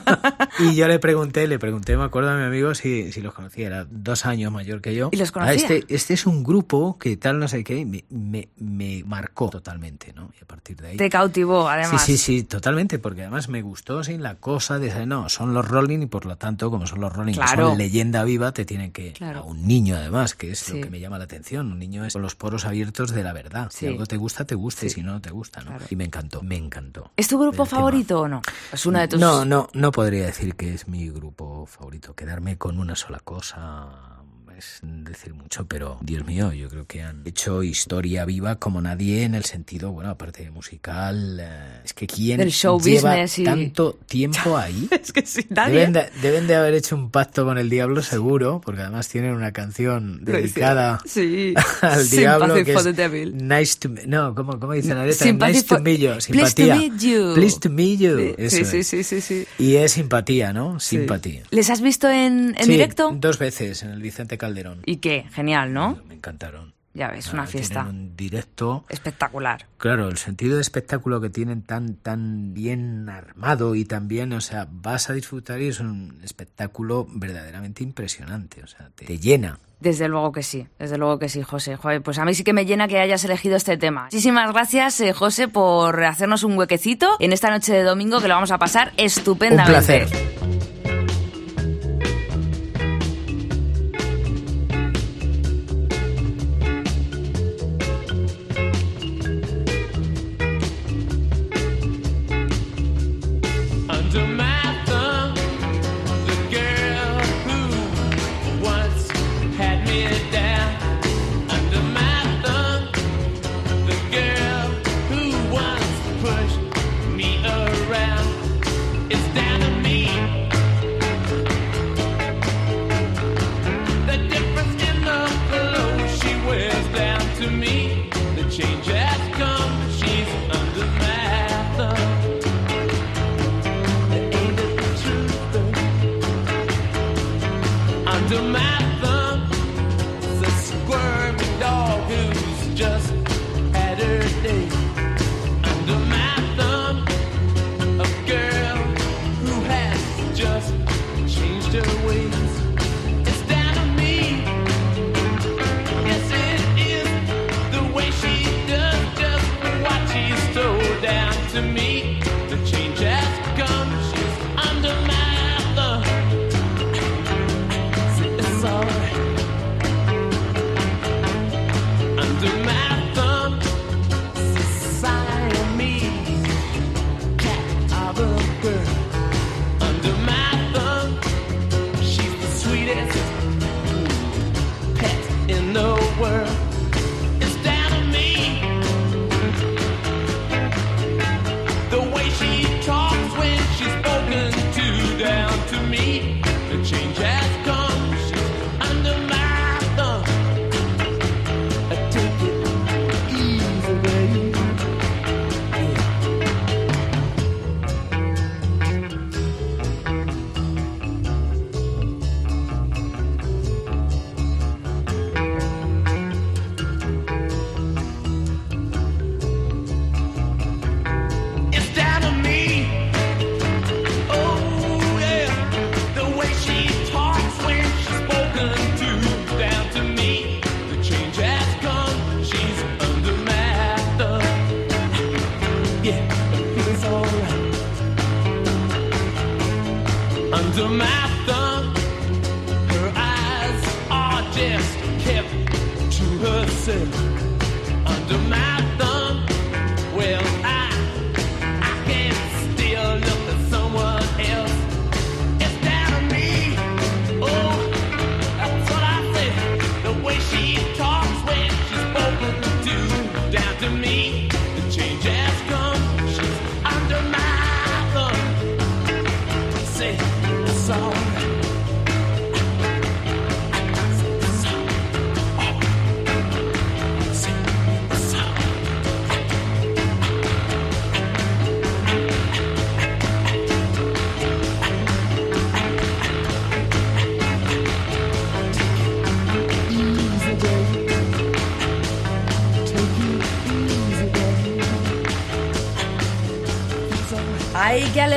y 0.60 0.74
yo 0.74 0.88
le 0.88 0.98
pregunté, 0.98 1.46
le 1.46 1.58
pregunté, 1.58 1.96
me 1.96 2.04
acuerdo 2.04 2.30
a 2.30 2.36
mi 2.36 2.44
amigo 2.44 2.74
si, 2.74 3.12
si 3.12 3.20
los 3.20 3.34
conocía, 3.34 3.66
era 3.66 3.86
dos 3.90 4.24
años 4.24 4.50
mayor 4.50 4.80
que 4.80 4.94
yo. 4.94 5.10
¿Y 5.12 5.16
los 5.16 5.28
Ah, 5.28 5.32
conocía? 5.32 5.54
este, 5.56 5.84
este 5.94 6.14
es 6.14 6.26
un 6.26 6.42
grupo 6.42 6.98
que 6.98 7.16
tal, 7.16 7.38
no 7.38 7.48
sé 7.48 7.64
qué, 7.66 7.84
me, 7.84 8.04
me, 8.10 8.48
me 8.58 9.02
marcó 9.04 9.50
totalmente, 9.50 10.12
¿no? 10.12 10.30
Y 10.40 10.44
a 10.44 10.46
partir 10.46 10.76
de 10.80 10.88
ahí... 10.90 10.96
Te 10.96 11.10
cautivó, 11.10 11.68
además. 11.68 12.00
Sí, 12.04 12.16
sí, 12.16 12.38
sí, 12.38 12.42
totalmente, 12.44 13.00
porque 13.00 13.22
además 13.22 13.48
me 13.48 13.60
gustó 13.60 14.04
sin 14.04 14.22
la 14.22 14.36
cosa 14.36 14.78
de 14.78 15.04
no, 15.04 15.28
son 15.28 15.52
los 15.52 15.66
Rolling 15.66 16.02
y 16.02 16.06
por 16.06 16.26
lo 16.26 16.36
tanto, 16.36 16.70
como 16.70 16.86
son 16.86 17.00
los 17.00 17.12
Rolling, 17.12 17.32
que 17.34 17.40
Claro. 17.40 17.70
son 17.70 17.78
leyenda 17.78 18.22
viva, 18.22 18.52
te 18.52 18.64
tienen 18.64 18.92
que... 18.92 19.12
Claro. 19.14 19.40
A 19.40 19.42
un 19.42 19.66
niño 19.66 19.96
además, 19.96 20.36
que 20.36 20.52
es 20.52 20.60
Sí. 20.60 20.74
lo 20.76 20.84
que 20.84 20.90
me 20.90 21.00
llama 21.00 21.18
la 21.18 21.24
atención, 21.24 21.72
un 21.72 21.80
niño 21.80 22.04
es 22.04 22.12
con 22.12 22.22
los 22.22 22.36
poros 22.36 22.66
abiertos 22.66 23.10
de 23.10 23.24
la 23.24 23.32
verdad. 23.32 23.68
Si 23.72 23.84
algo 23.88 24.06
te 24.06 24.16
gusta, 24.16 24.44
te 24.44 24.54
gusta, 24.54 24.86
y 24.86 24.90
si 24.90 25.02
no, 25.02 25.14
no 25.14 25.20
te 25.20 25.30
gusta, 25.32 25.60
¿no? 25.62 25.70
Claro. 25.70 25.86
Y 25.90 25.96
me 25.96 26.04
encantó, 26.04 26.42
me 26.44 26.56
encantó. 26.56 27.10
¿Es 27.16 27.26
tu 27.26 27.36
grupo 27.36 27.64
El 27.64 27.68
tema. 27.68 27.78
favorito 27.80 28.20
o 28.20 28.28
no? 28.28 28.42
Es 28.72 28.86
una 28.86 29.00
de 29.00 29.08
tus... 29.08 29.18
No, 29.20 29.44
no, 29.44 29.68
no 29.72 29.90
podría 29.90 30.26
decir 30.26 30.54
que 30.54 30.72
es 30.72 30.86
mi 30.86 31.08
grupo 31.10 31.66
favorito. 31.66 32.14
Quedarme 32.14 32.56
con 32.58 32.78
una 32.78 32.94
sola 32.94 33.18
cosa 33.18 34.15
es 34.58 34.80
decir 34.82 35.34
mucho, 35.34 35.66
pero 35.66 35.98
Dios 36.02 36.24
mío, 36.26 36.52
yo 36.52 36.68
creo 36.68 36.86
que 36.86 37.02
han 37.02 37.22
hecho 37.26 37.62
historia 37.62 38.24
viva 38.24 38.56
como 38.56 38.80
nadie 38.80 39.22
en 39.24 39.34
el 39.34 39.44
sentido, 39.44 39.92
bueno, 39.92 40.10
aparte 40.10 40.42
de 40.44 40.50
musical, 40.50 41.38
eh, 41.40 41.80
es 41.84 41.92
que 41.92 42.06
quién 42.06 42.38
Del 42.38 42.50
show 42.50 42.80
lleva 42.80 43.16
y- 43.24 43.44
tanto 43.44 43.98
tiempo 44.06 44.56
ahí. 44.56 44.88
Es 44.90 45.12
que 45.12 45.26
sí, 45.26 45.46
nadie... 45.50 45.74
Deben 45.80 45.92
de, 45.92 46.08
deben 46.22 46.46
de 46.46 46.54
haber 46.54 46.74
hecho 46.74 46.96
un 46.96 47.10
pacto 47.10 47.44
con 47.44 47.58
el 47.58 47.68
diablo 47.70 48.02
seguro, 48.02 48.60
porque 48.64 48.82
además 48.82 49.08
tienen 49.08 49.32
una 49.34 49.52
canción 49.52 50.24
dedicada 50.24 51.00
Sí. 51.06 51.54
al 51.82 52.08
diablo 52.08 52.54
que 52.64 52.72
for 52.72 52.78
es 52.88 52.96
the 52.96 53.02
devil. 53.02 53.36
Nice 53.36 53.78
to 53.78 53.88
no, 54.06 54.34
¿cómo, 54.34 54.58
cómo 54.58 54.72
dice 54.72 54.94
la 54.94 55.04
letra? 55.06 55.26
Sympathy 55.26 55.52
nice 55.52 55.64
for- 55.66 55.78
to 55.78 55.84
meet 55.84 56.00
you, 56.00 56.08
Pleased 56.10 56.54
to 56.56 56.62
simpatía. 56.62 56.76
meet 56.76 57.00
you. 57.00 57.34
Pleased 57.34 57.60
to 57.60 57.70
meet 57.70 58.00
you. 58.00 58.16
Sí, 58.18 58.34
Eso 58.38 58.64
sí, 58.64 58.76
es. 58.78 58.86
sí, 58.88 59.04
sí, 59.04 59.20
sí. 59.20 59.46
Y 59.58 59.76
es 59.76 59.92
simpatía, 59.92 60.52
¿no? 60.52 60.80
Simpatía. 60.80 61.42
¿Les 61.50 61.70
has 61.70 61.80
visto 61.80 62.08
en, 62.08 62.54
en 62.58 62.68
directo? 62.68 63.12
Dos 63.18 63.38
veces 63.38 63.82
en 63.82 63.90
el 63.90 64.00
Vicente 64.02 64.38
Calderón. 64.46 64.82
¿Y 64.86 64.96
qué? 64.96 65.26
Genial, 65.32 65.72
¿no? 65.72 65.98
Me 66.08 66.14
encantaron. 66.14 66.74
Ya 66.94 67.10
ves, 67.10 67.28
Ah, 67.28 67.32
una 67.34 67.46
fiesta. 67.46 67.82
Un 67.84 68.16
directo. 68.16 68.86
Espectacular. 68.88 69.66
Claro, 69.76 70.08
el 70.08 70.16
sentido 70.16 70.54
de 70.56 70.62
espectáculo 70.62 71.20
que 71.20 71.28
tienen 71.28 71.60
tan, 71.60 71.96
tan 71.96 72.54
bien 72.54 73.06
armado 73.10 73.74
y 73.74 73.84
también, 73.84 74.32
o 74.32 74.40
sea, 74.40 74.66
vas 74.70 75.10
a 75.10 75.12
disfrutar 75.12 75.60
y 75.60 75.68
es 75.68 75.78
un 75.80 76.18
espectáculo 76.24 77.06
verdaderamente 77.10 77.82
impresionante. 77.82 78.62
O 78.62 78.66
sea, 78.66 78.88
te, 78.94 79.04
te 79.04 79.18
llena. 79.18 79.58
Desde 79.78 80.08
luego 80.08 80.32
que 80.32 80.42
sí, 80.42 80.66
desde 80.78 80.96
luego 80.96 81.18
que 81.18 81.28
sí, 81.28 81.42
José. 81.42 81.76
Joder, 81.76 82.00
pues 82.02 82.16
a 82.16 82.24
mí 82.24 82.32
sí 82.32 82.44
que 82.44 82.54
me 82.54 82.64
llena 82.64 82.88
que 82.88 82.98
hayas 82.98 83.22
elegido 83.24 83.56
este 83.56 83.76
tema. 83.76 84.04
Muchísimas 84.04 84.50
gracias, 84.54 84.98
eh, 85.02 85.12
José, 85.12 85.48
por 85.48 86.02
hacernos 86.02 86.44
un 86.44 86.56
huequecito 86.56 87.16
en 87.20 87.34
esta 87.34 87.50
noche 87.50 87.74
de 87.74 87.82
domingo 87.82 88.22
que 88.22 88.28
lo 88.28 88.34
vamos 88.36 88.52
a 88.52 88.56
pasar 88.58 88.92
Un 88.98 89.04
estupendamente. 89.04 89.70
placer. 89.70 90.45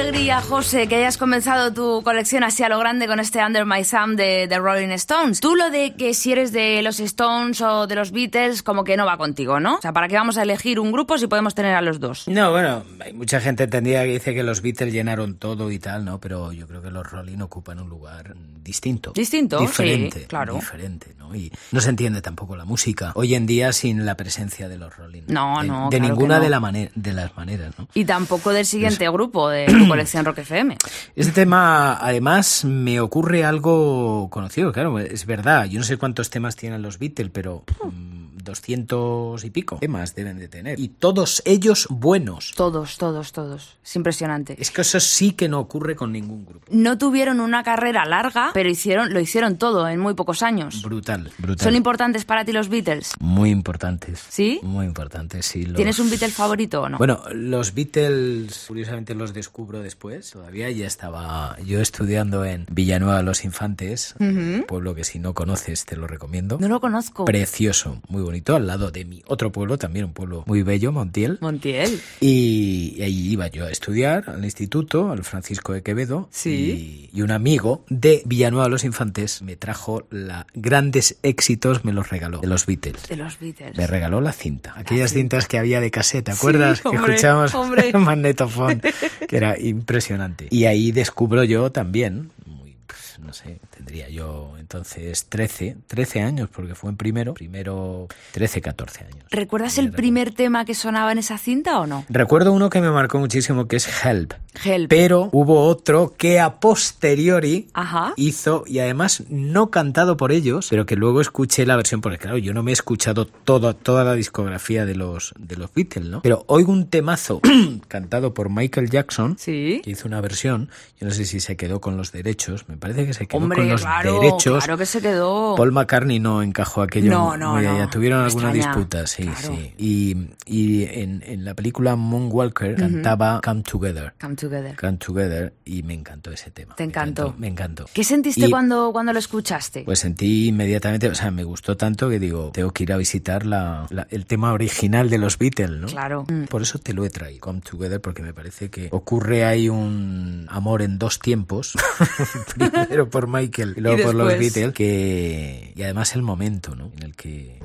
Alegría, 0.10 0.42
José, 0.42 0.88
que 0.88 0.96
hayas 0.96 1.18
comenzado 1.18 1.72
tu 1.72 2.02
colección 2.04 2.44
así 2.44 2.64
a 2.64 2.70
lo 2.70 2.80
grande 2.80 3.06
con 3.06 3.20
este 3.20 3.46
Under 3.46 3.66
My 3.68 3.84
Thumb 3.84 4.16
de, 4.18 4.48
de 4.48 4.58
Rolling 4.58 4.90
Stones. 4.90 5.40
Tú 5.40 5.56
lo 5.56 5.70
de 5.70 5.94
que 5.94 6.16
si 6.16 6.32
eres 6.32 6.52
de 6.52 6.82
los 6.82 7.00
Stones 7.00 7.62
o 7.62 7.86
de 7.86 7.94
los 7.96 8.12
Beatles, 8.12 8.64
como 8.64 8.84
que 8.84 8.98
no 8.98 9.06
va 9.06 9.18
contigo, 9.18 9.60
¿no? 9.60 9.76
O 9.76 9.82
sea, 9.82 9.94
¿para 9.94 10.08
qué 10.08 10.16
vamos 10.16 10.38
a 10.40 10.44
elegir 10.44 10.80
un 10.80 10.92
grupo 10.92 11.18
si 11.20 11.28
podemos 11.28 11.54
tener 11.54 11.76
a 11.76 11.82
los 11.82 12.00
dos? 12.00 12.28
No, 12.28 12.50
bueno, 12.52 12.84
hay 13.00 13.14
mucha 13.14 13.40
gente 13.40 13.66
entendía 13.66 14.04
que 14.04 14.14
dice 14.14 14.34
que 14.34 14.42
los 14.42 14.62
Beatles 14.64 14.92
llenaron 14.94 15.36
todo 15.38 15.70
y 15.72 15.78
tal, 15.78 16.06
¿no? 16.06 16.20
Pero 16.20 16.52
yo 16.54 16.66
creo 16.68 16.82
que 16.82 16.90
los 16.90 17.06
Rolling 17.10 17.42
ocupan 17.42 17.80
un 17.80 17.90
lugar 17.90 18.36
distinto. 18.64 19.12
Distinto, 19.14 19.60
sí, 19.60 19.66
diferente, 19.68 20.26
claro. 20.26 20.56
Diferente, 20.56 21.14
¿no? 21.20 21.36
Y 21.36 21.52
no 21.72 21.82
se 21.82 21.90
entiende 21.90 22.22
tampoco 22.22 22.56
la 22.56 22.66
música 22.66 23.12
hoy 23.16 23.36
en 23.36 23.46
día 23.46 23.74
sin 23.74 24.06
la 24.08 24.16
presencia 24.16 24.68
de 24.68 24.78
los 24.78 24.96
Rolling. 24.98 25.24
No, 25.28 25.62
de, 25.62 25.68
no, 25.68 25.90
De 25.92 25.98
claro 26.00 26.14
ninguna 26.16 26.38
no. 26.38 26.44
de, 26.44 26.50
la 26.50 26.60
mane- 26.60 26.92
de 26.96 27.14
las 27.14 27.36
maneras, 27.38 27.74
¿no? 27.78 27.88
Y 27.94 28.06
tampoco 28.06 28.52
del 28.52 28.66
siguiente 28.66 29.08
grupo 29.10 29.50
de 29.50 29.66
tu 29.80 29.88
colección 29.88 30.00
Rock 30.14 30.40
FM. 30.40 30.78
Este 31.16 31.32
tema, 31.32 31.98
además, 32.02 32.66
me 32.66 33.00
ocurre 33.00 33.46
algo 33.46 34.30
conocido, 34.30 34.72
claro, 34.72 35.00
es 35.00 35.26
verdad. 35.26 35.66
Yo 35.66 35.80
no 35.80 35.86
sé 35.86 35.98
cuántos 35.98 36.30
temas 36.30 36.56
tienen 36.56 36.82
los 36.82 37.00
Beatles, 37.00 37.32
pero 37.32 37.64
mm, 37.84 38.29
200 38.50 39.44
y 39.44 39.50
pico 39.50 39.78
temas 39.80 40.16
deben 40.16 40.38
de 40.40 40.48
tener. 40.48 40.80
Y 40.80 40.90
todos 40.90 41.42
ellos 41.46 41.88
buenos. 41.90 42.54
Todos, 42.56 42.98
todos, 42.98 43.32
todos. 43.32 43.78
Es 43.84 43.96
impresionante. 43.96 44.56
Es 44.60 44.72
que 44.72 44.82
eso 44.82 45.00
sí 45.00 45.32
que 45.32 45.48
no 45.50 45.60
ocurre 45.60 45.96
con 45.96 46.12
ningún 46.12 46.46
grupo. 46.46 46.66
No 46.72 46.98
tuvieron 46.98 47.40
una 47.40 47.64
carrera 47.64 48.06
larga, 48.06 48.52
pero 48.54 48.70
hicieron, 48.70 49.14
lo 49.14 49.20
hicieron 49.20 49.58
todo 49.58 49.88
en 49.88 50.00
muy 50.00 50.14
pocos 50.14 50.44
años. 50.44 50.82
Brutal, 50.84 51.32
brutal. 51.38 51.64
¿Son 51.64 51.76
importantes 51.76 52.26
para 52.26 52.44
ti 52.46 52.52
los 52.52 52.70
Beatles? 52.70 53.14
Muy 53.20 53.50
importantes. 53.50 54.24
¿Sí? 54.30 54.60
Muy 54.64 54.86
importantes, 54.86 55.46
sí. 55.46 55.66
los- 55.66 55.76
¿Tienes 55.76 56.00
un 56.00 56.10
Beatle 56.10 56.30
favorito 56.30 56.82
o 56.82 56.90
no? 56.90 56.98
Bueno, 56.98 57.22
los 57.34 57.74
Beatles, 57.74 58.66
curiosamente 58.68 59.16
los 59.16 59.34
descubro 59.34 59.82
después. 59.82 60.32
Todavía 60.32 60.70
ya 60.72 60.88
estaba 60.88 61.58
yo 61.66 61.80
estudiando 61.82 62.46
en 62.46 62.66
Villanueva 62.72 63.22
Los 63.24 63.44
Infantes, 63.46 64.16
un 64.20 64.66
pueblo 64.68 64.96
que 64.96 65.04
si 65.04 65.20
no 65.20 65.34
conoces 65.34 65.86
te 65.86 65.96
lo 65.96 66.08
recomiendo. 66.08 66.58
No 66.60 66.68
lo 66.68 66.80
conozco. 66.80 67.26
Precioso, 67.26 68.02
muy 68.08 68.22
bonito, 68.22 68.39
al 68.48 68.68
lado 68.68 68.92
de 68.92 69.06
mi 69.06 69.24
otro 69.28 69.52
pueblo, 69.52 69.78
también 69.78 70.06
un 70.06 70.14
pueblo 70.14 70.44
muy 70.48 70.64
bello, 70.64 70.92
Montiel. 70.92 71.38
Montiel. 71.42 72.00
Y, 72.20 73.02
ahí 73.02 73.32
iba 73.32 73.48
yo 73.48 73.66
a 73.66 73.72
estudiar 73.72 74.30
al 74.30 74.44
instituto, 74.44 75.12
al 75.12 75.24
Francisco 75.24 75.74
de 75.74 75.84
Quevedo. 75.84 76.28
Sí. 76.32 77.10
Y, 77.14 77.18
y 77.18 77.22
un 77.22 77.32
amigo 77.32 77.84
de 77.90 78.22
Villanueva 78.26 78.70
Los 78.70 78.84
Infantes 78.84 79.42
me 79.42 79.56
trajo 79.56 80.08
la 80.10 80.48
grandes 80.54 81.18
éxitos, 81.24 81.86
me 81.86 81.94
los 81.94 82.10
regaló, 82.10 82.40
de 82.40 82.48
los 82.48 82.66
Beatles. 82.66 83.08
De 83.08 83.16
los 83.16 83.40
Beatles. 83.40 83.78
Me 83.78 83.88
regaló 83.88 84.22
la 84.22 84.32
cinta. 84.32 84.74
Aquellas 84.76 85.14
cintas 85.14 85.48
que 85.48 85.58
había 85.58 85.82
de 85.82 85.92
cassette, 85.92 86.26
¿te 86.26 86.32
acuerdas? 86.32 86.82
que 86.82 86.88
hombre, 86.90 87.16
escuchábamos 87.16 87.54
en 87.78 88.02
magnetofón, 88.04 88.82
que 89.28 89.38
era 89.38 89.60
impresionante. 89.60 90.48
Y 90.50 90.66
ahí 90.66 90.92
descubro 90.92 91.44
yo 91.44 91.72
también, 91.72 92.32
muy, 92.46 92.76
pues, 92.86 93.20
no 93.20 93.34
sé, 93.34 93.60
tendría 93.80 94.10
yo 94.10 94.56
entonces 94.60 95.28
13, 95.30 95.78
13 95.88 96.22
años, 96.22 96.50
porque 96.52 96.76
fue 96.76 96.90
en 96.90 96.98
primero, 96.98 97.34
primero 97.34 98.08
13, 98.34 98.60
14 98.62 99.06
años. 99.06 99.26
¿Recuerdas 99.32 99.78
el 99.78 99.92
primer 99.94 100.34
tema 100.34 100.66
que 100.66 100.76
sonaba 100.76 101.14
en 101.14 101.18
esa 101.18 101.38
cinta 101.38 101.80
o 101.80 101.88
no? 101.88 102.04
Recuerdo 102.10 102.52
uno 102.52 102.70
que 102.70 102.82
me 102.82 102.92
marcó 102.92 103.20
muchísimo, 103.20 103.70
que 103.70 103.78
es 103.78 103.88
Help. 104.04 104.34
Help. 104.66 104.90
Pero 104.90 105.30
hubo 105.32 105.62
otro 105.66 106.14
que 106.18 106.42
a 106.42 106.60
posteriori 106.60 107.70
Ajá. 107.74 108.14
hizo, 108.18 108.66
y 108.68 108.80
además 108.80 109.24
no 109.30 109.72
cantado 109.72 110.18
por 110.18 110.34
ellos, 110.34 110.68
pero 110.70 110.86
que 110.86 110.98
luego 110.98 111.22
escuché 111.22 111.66
la 111.66 111.78
versión, 111.78 112.02
porque 112.02 112.18
claro, 112.18 112.38
yo 112.38 112.54
no 112.54 112.62
me 112.64 112.72
he 112.72 112.74
escuchado 112.74 113.26
todo, 113.28 113.74
toda 113.78 114.04
la 114.04 114.14
discografía 114.14 114.86
de 114.86 114.96
los, 114.96 115.34
de 115.40 115.56
los 115.56 115.74
Beatles, 115.74 116.10
¿no? 116.10 116.22
Pero 116.22 116.44
oigo 116.48 116.74
un 116.74 116.90
temazo 116.90 117.40
cantado 117.88 118.34
por 118.34 118.50
Michael 118.50 118.90
Jackson, 118.90 119.38
Sí. 119.40 119.80
que 119.86 119.92
hizo 119.92 120.06
una 120.08 120.20
versión, 120.20 120.70
yo 121.00 121.08
no 121.08 121.14
sé 121.14 121.24
si 121.24 121.40
se 121.40 121.56
quedó 121.56 121.80
con 121.80 121.96
los 121.96 122.12
derechos, 122.12 122.68
me 122.68 122.76
parece 122.76 123.06
que 123.06 123.14
se 123.14 123.26
quedó 123.26 123.38
Hombre, 123.42 123.62
con 123.62 123.69
los 123.70 123.82
claro, 123.82 124.20
derechos. 124.20 124.64
claro 124.64 124.78
que 124.78 124.86
se 124.86 125.02
quedó. 125.02 125.56
Paul 125.56 125.72
McCartney 125.72 126.20
no 126.20 126.42
encajó 126.42 126.82
aquello. 126.82 127.12
No, 127.12 127.38
no, 127.38 127.54
muy 127.54 127.64
no. 127.64 127.72
allá. 127.72 127.90
Tuvieron 127.90 128.24
alguna 128.24 128.50
extraña. 128.50 128.74
disputa, 128.76 129.08
sí, 129.08 129.24
Claro. 129.24 129.56
sí. 129.56 129.74
Y, 129.78 130.18
y 130.46 130.84
en, 130.84 131.24
en 131.26 131.46
la 131.46 131.54
película 131.54 131.96
Moonwalker 131.96 132.76
cantaba 132.76 133.42
Come 133.44 133.64
Together. 133.64 134.14
Come 134.20 134.36
Together. 134.36 134.76
Come 134.76 134.98
Together 134.98 135.54
y 135.66 135.84
me 135.84 135.94
encantó 135.94 136.32
ese 136.32 136.52
tema. 136.52 136.76
Te 136.76 136.84
encantó. 136.84 137.36
Me 137.38 137.48
encantó. 137.48 137.86
¿Qué 137.94 138.04
sentiste 138.04 138.48
Y, 138.48 138.50
cuando, 138.50 138.92
cuando 138.92 139.14
lo 139.14 139.20
escuchaste? 139.20 139.84
Pues 139.84 140.00
sentí 140.00 140.48
inmediatamente, 140.48 141.08
o 141.10 141.16
sea, 141.16 141.32
me 141.32 141.44
gustó 141.44 141.78
tanto 141.78 142.10
que 142.10 142.20
digo, 142.20 142.52
tengo 142.54 142.72
que 142.72 142.84
ir 142.84 142.94
a 142.94 142.98
visitar 142.98 143.46
la, 143.46 143.86
la- 143.90 144.08
el 144.10 144.26
tema 144.26 144.54
original 144.54 145.10
de 145.10 145.18
los 145.18 145.38
Beatles, 145.38 145.70
¿no? 145.72 145.88
Claro. 145.88 146.26
Mm. 146.28 146.44
Por 146.46 146.62
eso 146.62 146.80
te 146.80 146.94
lo 146.94 147.06
he 147.06 147.10
traído, 147.10 147.40
Come 147.42 147.62
Together, 147.62 148.02
porque 148.02 148.22
me 148.22 148.34
parece 148.34 148.70
que 148.70 148.90
ocurre 148.92 149.46
ahí 149.46 149.70
un 149.70 150.46
amor 150.50 150.82
en 150.82 150.98
dos 151.00 151.20
tiempos. 151.20 151.74
Primero 152.56 153.10
por 153.10 153.28
Michael 153.60 153.74
y 153.78 153.82
luego 153.82 154.00
Y 154.00 154.04
por 154.04 154.16
los. 154.16 154.28
Beatles, 154.38 154.74
que 154.74 155.74
y 155.76 155.84
además 155.84 156.16
el 156.16 156.22
momento, 156.22 156.76
¿no? 156.76 156.92
En 156.98 157.04
el 157.04 157.16
que 157.16 157.60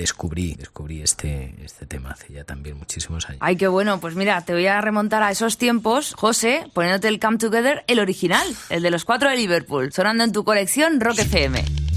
descubrí, 0.00 0.54
descubrí 0.54 1.02
este, 1.02 1.54
este 1.62 1.84
tema 1.86 2.12
hace 2.12 2.32
ya 2.32 2.44
también 2.44 2.78
muchísimos 2.78 3.28
años. 3.28 3.40
Ay, 3.42 3.56
qué 3.56 3.68
bueno. 3.68 4.00
Pues 4.00 4.14
mira, 4.14 4.40
te 4.44 4.52
voy 4.52 4.66
a 4.66 4.80
remontar 4.80 5.22
a 5.22 5.30
esos 5.30 5.58
tiempos, 5.58 6.14
José, 6.16 6.64
poniéndote 6.72 7.08
el 7.08 7.20
Come 7.20 7.38
Together, 7.38 7.84
el 7.86 7.98
original, 7.98 8.46
el 8.70 8.82
de 8.82 8.90
los 8.90 9.04
cuatro 9.04 9.28
de 9.28 9.36
Liverpool, 9.36 9.92
sonando 9.92 10.24
en 10.24 10.32
tu 10.32 10.44
colección 10.44 11.00
Rock 11.00 11.20
FM. 11.20 11.89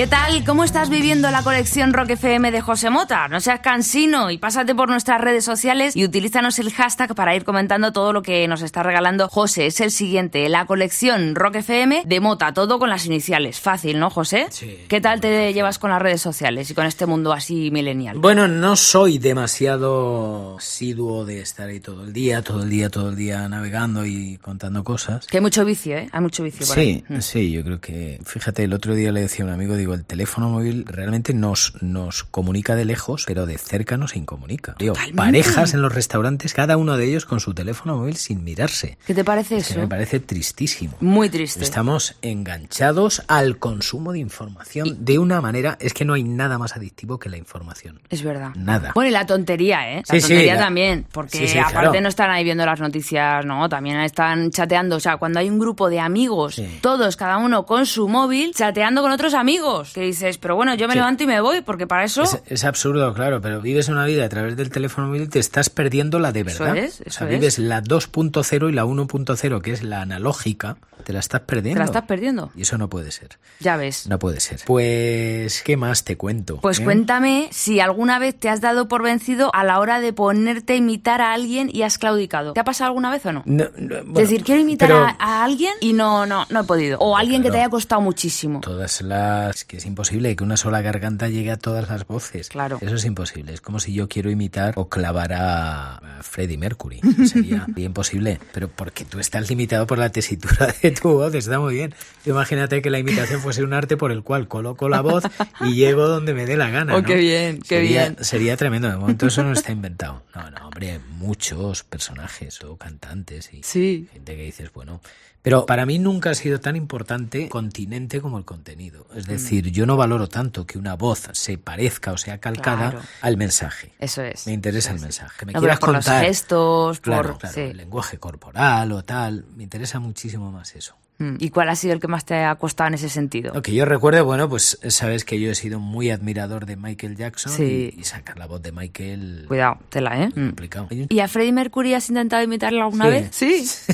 ¿Qué 0.00 0.06
tal? 0.06 0.44
¿Cómo 0.46 0.64
estás 0.64 0.88
viviendo 0.88 1.30
la 1.30 1.42
colección 1.42 1.92
Rock 1.92 2.12
FM 2.12 2.52
de 2.52 2.62
José 2.62 2.88
Mota? 2.88 3.28
No 3.28 3.38
seas 3.38 3.60
cansino 3.60 4.30
y 4.30 4.38
pásate 4.38 4.74
por 4.74 4.88
nuestras 4.88 5.20
redes 5.20 5.44
sociales 5.44 5.94
y 5.94 6.06
utilízanos 6.06 6.58
el 6.58 6.72
hashtag 6.72 7.14
para 7.14 7.36
ir 7.36 7.44
comentando 7.44 7.92
todo 7.92 8.14
lo 8.14 8.22
que 8.22 8.48
nos 8.48 8.62
está 8.62 8.82
regalando 8.82 9.28
José. 9.28 9.66
Es 9.66 9.78
el 9.82 9.90
siguiente, 9.90 10.48
la 10.48 10.64
colección 10.64 11.34
Rock 11.34 11.56
FM 11.56 12.04
de 12.06 12.20
Mota, 12.20 12.54
todo 12.54 12.78
con 12.78 12.88
las 12.88 13.04
iniciales. 13.04 13.60
Fácil, 13.60 13.98
¿no, 13.98 14.08
José? 14.08 14.46
Sí. 14.48 14.78
¿Qué 14.88 15.02
tal 15.02 15.20
te 15.20 15.52
llevas 15.52 15.78
con 15.78 15.90
las 15.90 16.00
redes 16.00 16.22
sociales 16.22 16.70
y 16.70 16.74
con 16.74 16.86
este 16.86 17.04
mundo 17.04 17.34
así 17.34 17.70
millennial? 17.70 18.16
Bueno, 18.16 18.48
no 18.48 18.76
soy 18.76 19.18
demasiado 19.18 20.56
asiduo 20.56 21.26
de 21.26 21.42
estar 21.42 21.68
ahí 21.68 21.80
todo 21.80 22.04
el 22.04 22.14
día, 22.14 22.40
todo 22.40 22.62
el 22.62 22.70
día, 22.70 22.88
todo 22.88 23.10
el 23.10 23.16
día 23.16 23.46
navegando 23.50 24.06
y 24.06 24.38
contando 24.38 24.82
cosas. 24.82 25.26
Que 25.26 25.36
hay 25.36 25.42
mucho 25.42 25.62
vicio, 25.66 25.98
¿eh? 25.98 26.08
Hay 26.10 26.22
mucho 26.22 26.42
vicio 26.42 26.66
por 26.66 26.74
Sí, 26.74 26.80
ahí. 26.80 27.04
Mm. 27.06 27.20
sí, 27.20 27.50
yo 27.52 27.62
creo 27.62 27.80
que, 27.82 28.18
fíjate, 28.24 28.64
el 28.64 28.72
otro 28.72 28.94
día 28.94 29.12
le 29.12 29.20
decía 29.20 29.44
a 29.44 29.48
un 29.48 29.52
amigo, 29.52 29.76
digo, 29.76 29.89
el 29.94 30.04
teléfono 30.04 30.48
móvil 30.48 30.84
realmente 30.86 31.34
nos, 31.34 31.74
nos 31.82 32.24
comunica 32.24 32.74
de 32.76 32.84
lejos, 32.84 33.24
pero 33.26 33.46
de 33.46 33.58
cerca 33.58 33.96
nos 33.96 34.16
incomunica. 34.16 34.74
Digo, 34.78 34.94
Totalmente. 34.94 35.16
parejas 35.16 35.74
en 35.74 35.82
los 35.82 35.94
restaurantes, 35.94 36.54
cada 36.54 36.76
uno 36.76 36.96
de 36.96 37.06
ellos 37.06 37.24
con 37.26 37.40
su 37.40 37.54
teléfono 37.54 37.96
móvil 37.96 38.16
sin 38.16 38.44
mirarse. 38.44 38.98
¿Qué 39.06 39.14
te 39.14 39.24
parece 39.24 39.56
Es 39.58 39.66
que 39.68 39.72
eso? 39.72 39.80
me 39.80 39.88
parece 39.88 40.20
tristísimo. 40.20 40.94
Muy 41.00 41.28
triste. 41.28 41.62
Estamos 41.62 42.14
enganchados 42.22 43.22
al 43.28 43.58
consumo 43.58 44.12
de 44.12 44.18
información 44.18 44.96
de 45.04 45.18
una 45.18 45.40
manera, 45.40 45.76
es 45.80 45.94
que 45.94 46.04
no 46.04 46.14
hay 46.14 46.22
nada 46.24 46.58
más 46.58 46.76
adictivo 46.76 47.18
que 47.18 47.28
la 47.28 47.36
información. 47.36 48.00
Es 48.10 48.22
verdad. 48.22 48.50
Nada. 48.56 48.92
Bueno, 48.94 49.08
y 49.08 49.12
la 49.12 49.26
tontería, 49.26 49.92
¿eh? 49.92 50.02
La 50.08 50.14
Sí, 50.14 50.20
sí, 50.20 50.28
tontería 50.28 50.54
la- 50.54 50.60
también, 50.60 51.06
porque 51.12 51.46
Sí, 51.48 51.58
aparte 51.58 51.72
claro. 51.90 52.00
no 52.00 52.08
están 52.08 52.30
ahí 52.30 52.44
viendo 52.44 52.64
las 52.66 52.80
noticias, 52.80 53.44
no, 53.46 53.68
también 53.68 53.98
están 54.00 54.50
chateando. 54.50 54.96
O 54.96 55.00
sea, 55.00 55.16
cuando 55.16 55.38
hay 55.40 55.48
un 55.48 55.58
grupo 55.58 55.88
de 55.88 56.00
amigos, 56.00 56.60
todos, 56.80 57.16
cada 57.16 57.38
uno 57.38 57.64
con 57.66 57.86
su 57.86 58.08
móvil, 58.08 58.52
chateando 58.54 59.02
con 59.02 59.12
otros 59.12 59.34
amigos, 59.34 59.79
que 59.92 60.02
dices, 60.02 60.38
pero 60.38 60.56
bueno, 60.56 60.74
yo 60.74 60.86
me 60.88 60.92
Sí. 60.94 60.98
levanto 60.98 61.22
y 61.24 61.26
me 61.26 61.40
voy, 61.40 61.60
porque 61.62 61.86
para 61.86 62.04
eso... 62.04 62.22
Es, 62.22 62.42
es 62.46 62.64
absurdo, 62.64 63.12
claro, 63.14 63.40
pero 63.40 63.60
vives 63.60 63.88
una 63.88 64.04
vida 64.04 64.24
a 64.24 64.28
través 64.28 64.56
del 64.56 64.70
teléfono 64.70 65.08
móvil, 65.08 65.28
te 65.28 65.38
estás 65.38 65.70
perdiendo 65.70 66.18
la 66.18 66.32
de 66.32 66.40
Eso 66.40 66.64
verdad. 66.64 66.76
es, 66.78 67.02
o 67.06 67.10
sea, 67.10 67.26
es. 67.28 67.32
vives 67.34 67.58
la 67.58 67.82
2.0 67.82 68.68
y 68.68 68.72
la 68.72 68.84
1.0, 68.84 69.60
que 69.62 69.72
es 69.72 69.82
la 69.82 70.02
analógica, 70.02 70.76
te 71.00 71.12
la 71.12 71.20
estás 71.20 71.42
perdiendo. 71.42 71.74
Te 71.74 71.78
la 71.80 71.84
estás 71.84 72.04
perdiendo. 72.04 72.50
Y 72.54 72.62
eso 72.62 72.78
no 72.78 72.88
puede 72.88 73.10
ser. 73.10 73.38
Ya 73.60 73.76
ves. 73.76 74.06
No 74.08 74.18
puede 74.18 74.40
ser. 74.40 74.60
Pues, 74.66 75.62
¿qué 75.62 75.76
más 75.76 76.04
te 76.04 76.16
cuento? 76.16 76.58
Pues 76.58 76.80
eh? 76.80 76.84
cuéntame 76.84 77.48
si 77.52 77.80
alguna 77.80 78.18
vez 78.18 78.38
te 78.38 78.48
has 78.48 78.60
dado 78.60 78.88
por 78.88 79.02
vencido 79.02 79.54
a 79.54 79.64
la 79.64 79.78
hora 79.78 80.00
de 80.00 80.12
ponerte 80.12 80.74
a 80.74 80.76
imitar 80.76 81.20
a 81.20 81.32
alguien 81.32 81.70
y 81.72 81.82
has 81.82 81.98
claudicado. 81.98 82.52
¿Te 82.52 82.60
ha 82.60 82.64
pasado 82.64 82.88
alguna 82.88 83.10
vez 83.10 83.24
o 83.26 83.32
no? 83.32 83.42
No, 83.46 83.64
no, 83.76 83.96
es 83.96 84.28
decir, 84.28 84.44
quiero 84.44 84.60
imitar 84.60 84.88
pero 84.88 85.04
a, 85.04 85.16
a 85.18 85.44
alguien 85.44 85.72
y 85.80 85.92
no, 85.92 86.26
no, 86.26 86.46
no 86.50 86.60
he 86.60 86.64
podido. 86.64 86.98
O 86.98 87.16
alguien 87.16 87.42
que 87.42 87.50
te 87.50 87.58
haya 87.58 87.68
costado 87.68 88.00
muchísimo. 88.00 88.60
Todas 88.60 89.02
las... 89.02 89.64
que 89.64 89.76
es 89.78 89.86
imposible 89.86 90.34
que 90.36 90.44
una 90.44 90.56
sola 90.56 90.80
garganta 90.80 91.28
llegue 91.28 91.50
a 91.50 91.56
todas 91.56 91.88
las 91.88 92.06
voces. 92.06 92.48
Claro. 92.48 92.78
Eso 92.80 92.94
es 92.94 93.04
imposible. 93.04 93.52
Es 93.52 93.60
como 93.60 93.80
si 93.80 93.92
yo 93.92 94.08
quiero 94.08 94.30
imitar 94.30 94.74
o 94.76 94.88
clavar 94.88 95.32
a, 95.32 95.96
a 95.96 96.22
Freddie 96.22 96.58
Mercury. 96.58 97.00
Sería 97.26 97.66
imposible. 97.76 98.40
Pero 98.52 98.68
porque 98.68 99.04
tú 99.04 99.18
estás 99.18 99.48
limitado 99.48 99.86
por 99.86 99.98
la 99.98 100.10
tesitura 100.10 100.74
de 100.82 100.89
tu 100.92 101.10
voz, 101.12 101.34
está 101.34 101.58
muy 101.58 101.74
bien. 101.74 101.94
Imagínate 102.26 102.82
que 102.82 102.90
la 102.90 102.98
imitación 102.98 103.40
fuese 103.40 103.62
un 103.62 103.72
arte 103.72 103.96
por 103.96 104.12
el 104.12 104.22
cual 104.22 104.48
coloco 104.48 104.88
la 104.88 105.00
voz 105.00 105.24
y 105.60 105.74
llego 105.74 106.06
donde 106.08 106.34
me 106.34 106.46
dé 106.46 106.56
la 106.56 106.70
gana. 106.70 106.94
Oh, 106.94 107.00
¿no? 107.02 107.06
qué 107.06 107.16
bien, 107.16 107.58
qué 107.60 107.76
Sería- 107.76 108.08
bien. 108.10 108.24
Sería 108.24 108.56
tremendo. 108.56 108.88
De 108.90 108.96
momento 108.96 109.26
eso 109.26 109.42
no 109.42 109.52
está 109.52 109.72
inventado. 109.72 110.22
No, 110.34 110.50
no, 110.50 110.64
hombre, 110.66 111.00
muchos 111.16 111.82
personajes 111.84 112.62
o 112.62 112.76
cantantes 112.76 113.52
y 113.52 113.62
Sí. 113.62 114.08
gente 114.12 114.36
que 114.36 114.42
dices, 114.42 114.72
bueno. 114.72 115.00
Pero 115.42 115.64
para 115.64 115.86
mí 115.86 115.98
nunca 115.98 116.30
ha 116.30 116.34
sido 116.34 116.60
tan 116.60 116.76
importante 116.76 117.48
continente 117.48 118.20
como 118.20 118.36
el 118.36 118.44
contenido. 118.44 119.06
Es 119.14 119.26
Mm. 119.26 119.30
decir, 119.30 119.70
yo 119.70 119.86
no 119.86 119.96
valoro 119.96 120.28
tanto 120.28 120.66
que 120.66 120.76
una 120.78 120.94
voz 120.96 121.28
se 121.32 121.56
parezca 121.56 122.12
o 122.12 122.18
sea 122.18 122.38
calcada 122.38 122.90
Claro. 122.90 123.06
al 123.22 123.36
mensaje. 123.38 123.92
Eso 123.98 124.22
es. 124.22 124.46
Me 124.46 124.52
interesa 124.52 124.92
el 124.92 125.00
mensaje. 125.00 125.46
Me 125.46 125.52
No, 125.54 125.60
quieras 125.60 125.78
por 125.78 125.94
los 125.94 126.04
contar. 126.04 126.24
gestos, 126.26 127.00
claro, 127.00 127.30
por- 127.30 127.38
claro, 127.38 127.54
sí. 127.54 127.60
el 127.62 127.76
lenguaje 127.78 128.18
corporal 128.18 128.92
o 128.92 129.02
tal. 129.02 129.46
Me 129.56 129.62
interesa 129.62 129.98
muchísimo 129.98 130.52
más 130.52 130.74
eso. 130.76 130.94
Mm. 131.20 131.36
¿Y 131.38 131.50
cuál 131.50 131.68
ha 131.68 131.76
sido 131.76 131.92
el 131.94 132.00
que 132.00 132.08
más 132.08 132.24
te 132.24 132.34
ha 132.42 132.54
costado 132.56 132.88
en 132.88 132.94
ese 132.94 133.08
sentido? 133.08 133.54
Lo 133.54 133.62
que 133.62 133.72
yo 133.74 133.84
recuerde, 133.84 134.20
bueno, 134.22 134.48
pues 134.48 134.78
sabes 134.88 135.24
que 135.24 135.38
yo 135.38 135.50
he 135.50 135.54
sido 135.54 135.78
muy 135.78 136.10
admirador 136.10 136.66
de 136.66 136.76
Michael 136.76 137.16
Jackson 137.16 137.52
Sí. 137.52 137.92
y, 137.96 138.00
y 138.00 138.04
sacar 138.04 138.38
la 138.38 138.46
voz 138.46 138.62
de 138.62 138.72
Michael 138.72 139.44
Cuidado, 139.46 139.78
tela, 139.90 140.20
¿eh? 140.22 140.28
Mm. 140.28 140.46
complicado. 140.46 140.88
¿Y 140.90 141.20
a 141.20 141.28
Freddie 141.28 141.52
Mercury 141.52 141.94
has 141.94 142.08
intentado 142.08 142.42
imitarlo 142.42 142.82
alguna 142.82 143.04
Sí. 143.04 143.10
vez? 143.10 143.28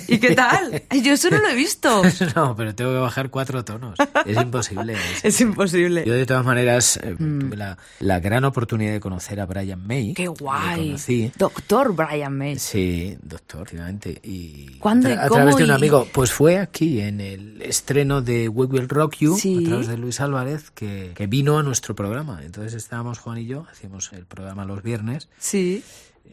Sí. 0.06 0.12
¿Y 0.14 0.18
qué 0.18 0.34
tal? 0.34 0.82
Yo 1.04 1.12
eso 1.12 1.28
no 1.30 1.38
lo 1.38 1.48
he 1.48 1.54
visto. 1.54 2.02
No, 2.36 2.54
pero 2.56 2.74
tengo 2.74 2.92
que 2.92 2.98
bajar 2.98 3.30
cuatro 3.30 3.64
tonos. 3.64 3.98
Es 4.24 4.36
imposible. 4.40 4.92
es- 4.94 5.24
Es 5.36 5.40
imposible. 5.40 6.04
Yo 6.06 6.12
de 6.14 6.26
todas 6.26 6.44
maneras 6.44 6.98
eh, 7.02 7.14
tuve 7.18 7.56
la, 7.56 7.76
la 8.00 8.20
gran 8.20 8.44
oportunidad 8.44 8.92
de 8.92 9.00
conocer 9.00 9.40
a 9.40 9.46
Brian 9.46 9.84
May. 9.86 10.10
Mm. 10.10 10.14
Qué 10.14 10.28
guay. 10.28 10.86
conocí. 10.86 11.32
Doctor 11.36 11.94
Brian 11.94 12.36
May. 12.36 12.58
Sí, 12.58 13.16
doctor, 13.22 13.62
efectivamente. 13.62 14.20
Y 14.22 14.78
¿Cuándo 14.78 15.08
a, 15.08 15.12
y 15.12 15.14
tra- 15.14 15.18
a 15.24 15.28
cómo 15.28 15.34
través 15.36 15.56
de 15.56 15.64
un 15.64 15.70
y- 15.70 15.72
amigo. 15.72 16.06
Pues 16.12 16.30
fue 16.32 16.58
aquí, 16.58 17.00
en 17.00 17.15
el 17.20 17.62
estreno 17.62 18.22
de 18.22 18.48
We 18.48 18.66
Will 18.66 18.88
Rock 18.88 19.16
You, 19.18 19.36
Sí. 19.36 19.64
a 19.64 19.68
través 19.68 19.86
de 19.88 19.96
Luis 19.98 20.20
Álvarez, 20.20 20.70
que, 20.70 21.12
que 21.14 21.26
vino 21.26 21.58
a 21.58 21.62
nuestro 21.62 21.94
programa. 21.94 22.40
Entonces 22.44 22.74
estábamos 22.74 23.18
Juan 23.18 23.38
y 23.38 23.46
yo, 23.46 23.66
hacíamos 23.70 24.12
el 24.12 24.26
programa 24.26 24.64
los 24.64 24.82
viernes. 24.82 25.28
Sí. 25.38 25.82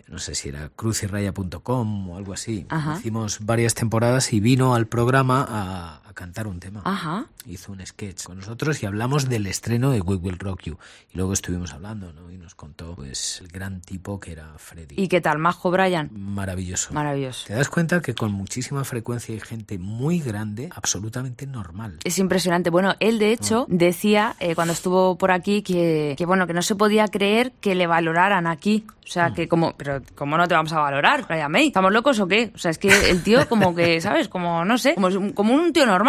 No 0.08 0.20
sé 0.20 0.36
si 0.36 0.50
era 0.50 0.70
cruzyraya.com 0.70 2.10
o 2.10 2.18
algo 2.18 2.34
así. 2.34 2.66
Ajá. 2.70 2.98
Hicimos 3.00 3.40
varias 3.46 3.74
temporadas 3.76 4.34
y 4.34 4.40
vino 4.40 4.76
al 4.76 4.88
programa 4.88 5.46
a, 5.48 6.03
a 6.14 6.16
cantar 6.16 6.48
un 6.48 6.60
tema. 6.60 6.82
Ajá. 6.86 7.26
Hizo 7.46 7.72
un 7.72 7.86
sketch 7.86 8.24
con 8.24 8.38
nosotros 8.38 8.82
y 8.82 8.86
hablamos 8.86 9.28
del 9.28 9.48
estreno 9.48 9.92
de 9.92 10.00
We 10.02 10.16
Will 10.16 10.40
Rock 10.40 10.62
You. 10.64 10.78
Y 11.14 11.18
luego 11.18 11.34
estuvimos 11.34 11.74
hablando, 11.74 12.14
¿no? 12.14 12.32
Y 12.32 12.38
nos 12.38 12.56
contó, 12.56 12.96
pues, 12.96 13.42
el 13.42 13.48
gran 13.50 13.82
tipo 13.82 14.20
que 14.20 14.32
era 14.32 14.54
Freddy. 14.58 14.96
¿Y 14.98 15.08
qué 15.08 15.20
tal, 15.22 15.40
Majo 15.40 15.72
Brian? 15.72 16.10
Maravilloso. 16.14 16.94
Maravilloso. 16.94 17.48
Te 17.48 17.54
das 17.56 17.70
cuenta 17.70 18.02
que 18.02 18.14
con 18.14 18.32
muchísima 18.32 18.84
frecuencia 18.84 19.34
hay 19.34 19.42
gente 19.42 19.78
muy 19.78 20.20
grande, 20.20 20.70
absolutamente 20.74 21.48
normal. 21.48 21.98
Es 22.04 22.20
impresionante. 22.20 22.70
Bueno, 22.70 22.96
él 23.00 23.20
de 23.20 23.32
hecho 23.32 23.66
decía 23.70 24.36
eh, 24.40 24.56
cuando 24.56 24.74
estuvo 24.74 25.18
por 25.18 25.32
aquí 25.32 25.62
que, 25.64 26.16
que 26.18 26.26
bueno 26.26 26.48
que 26.48 26.54
no 26.54 26.62
se 26.62 26.76
podía 26.76 27.08
creer 27.08 27.52
que 27.60 27.76
le 27.76 27.88
valoraran 27.88 28.48
aquí. 28.48 28.86
O 29.06 29.08
sea 29.08 29.30
Mm. 29.30 29.34
que 29.34 29.48
como, 29.50 29.76
pero 29.76 30.02
cómo 30.16 30.38
no 30.38 30.48
te 30.48 30.54
vamos 30.54 30.72
a 30.72 30.80
valorar, 30.80 31.26
Brian 31.28 31.52
May. 31.52 31.68
¿Estamos 31.68 31.92
locos 31.92 32.20
o 32.22 32.28
qué? 32.28 32.52
O 32.56 32.58
sea 32.58 32.72
es 32.72 32.78
que 32.78 33.10
el 33.10 33.22
tío 33.22 33.48
como 33.50 33.76
que, 33.76 34.00
¿sabes? 34.02 34.30
Como 34.30 34.64
no 34.64 34.78
sé, 34.78 34.96
como, 34.96 35.34
como 35.34 35.54
un 35.54 35.74
tío 35.74 35.86
normal. 35.86 36.03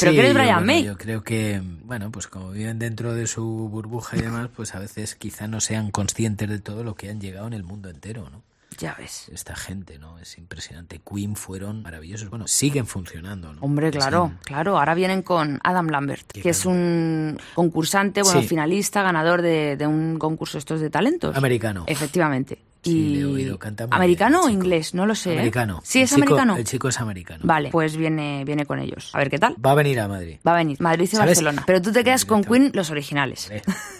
Pero 0.00 0.12
que 0.12 0.18
eres 0.20 0.34
Brian 0.34 0.54
bueno, 0.54 0.66
May. 0.66 0.84
Yo 0.84 0.96
creo 0.96 1.22
que, 1.22 1.60
bueno, 1.84 2.10
pues 2.10 2.26
como 2.26 2.50
viven 2.50 2.78
dentro 2.78 3.14
de 3.14 3.26
su 3.26 3.44
burbuja 3.68 4.16
y 4.16 4.22
demás, 4.22 4.48
pues 4.54 4.74
a 4.74 4.78
veces 4.78 5.14
quizá 5.14 5.46
no 5.48 5.60
sean 5.60 5.90
conscientes 5.90 6.48
de 6.48 6.58
todo 6.58 6.84
lo 6.84 6.94
que 6.94 7.10
han 7.10 7.20
llegado 7.20 7.46
en 7.46 7.52
el 7.54 7.62
mundo 7.64 7.88
entero, 7.90 8.28
¿no? 8.30 8.42
Ya 8.78 8.94
ves. 8.98 9.28
Esta 9.30 9.54
gente, 9.56 9.98
¿no? 9.98 10.18
Es 10.20 10.38
impresionante. 10.38 11.00
Queen 11.00 11.36
fueron 11.36 11.82
maravillosos. 11.82 12.30
Bueno, 12.30 12.46
siguen 12.48 12.86
funcionando, 12.86 13.52
¿no? 13.52 13.60
Hombre, 13.60 13.90
claro, 13.90 14.32
claro. 14.42 14.78
Ahora 14.78 14.94
vienen 14.94 15.22
con 15.22 15.60
Adam 15.64 15.88
Lambert, 15.88 16.32
que 16.32 16.48
es 16.48 16.64
un 16.64 17.36
concursante, 17.54 18.22
bueno, 18.22 18.40
Sí. 18.40 18.48
finalista, 18.48 19.02
ganador 19.02 19.42
de, 19.42 19.76
de 19.76 19.86
un 19.86 20.18
concurso 20.18 20.56
estos 20.56 20.80
de 20.80 20.88
talentos. 20.88 21.36
Americano. 21.36 21.84
Efectivamente. 21.88 22.62
Sí, 22.82 22.90
y 22.98 23.08
le 23.14 23.20
he 23.20 23.24
oído, 23.26 23.58
canta 23.58 23.86
muy 23.86 23.94
¿Americano 23.96 24.38
bien, 24.38 24.44
o 24.44 24.48
el 24.48 24.54
inglés? 24.54 24.94
No 24.94 25.06
lo 25.06 25.14
sé. 25.14 25.30
¿eh? 25.30 25.34
Americano. 25.34 25.80
Sí, 25.84 25.98
El 25.98 26.04
es 26.04 26.10
chico- 26.10 26.22
americano. 26.22 26.56
El 26.56 26.64
chico 26.64 26.88
es 26.88 26.98
americano. 27.00 27.40
Vale, 27.44 27.68
pues 27.70 27.96
viene, 27.96 28.44
viene 28.44 28.64
con 28.66 28.78
ellos. 28.78 29.10
A 29.14 29.18
ver 29.18 29.28
qué 29.30 29.38
tal. 29.38 29.54
Va 29.64 29.72
a 29.72 29.74
venir 29.74 30.00
a 30.00 30.08
Madrid. 30.08 30.38
Va 30.46 30.54
a 30.54 30.56
venir. 30.56 30.80
Madrid 30.80 31.04
y 31.04 31.06
¿Sabes? 31.08 31.26
Barcelona. 31.38 31.64
Pero 31.66 31.82
tú 31.82 31.92
te 31.92 32.02
quedas 32.04 32.24
con. 32.24 32.42
Queen 32.44 32.70
los 32.74 32.90
originales. 32.90 33.50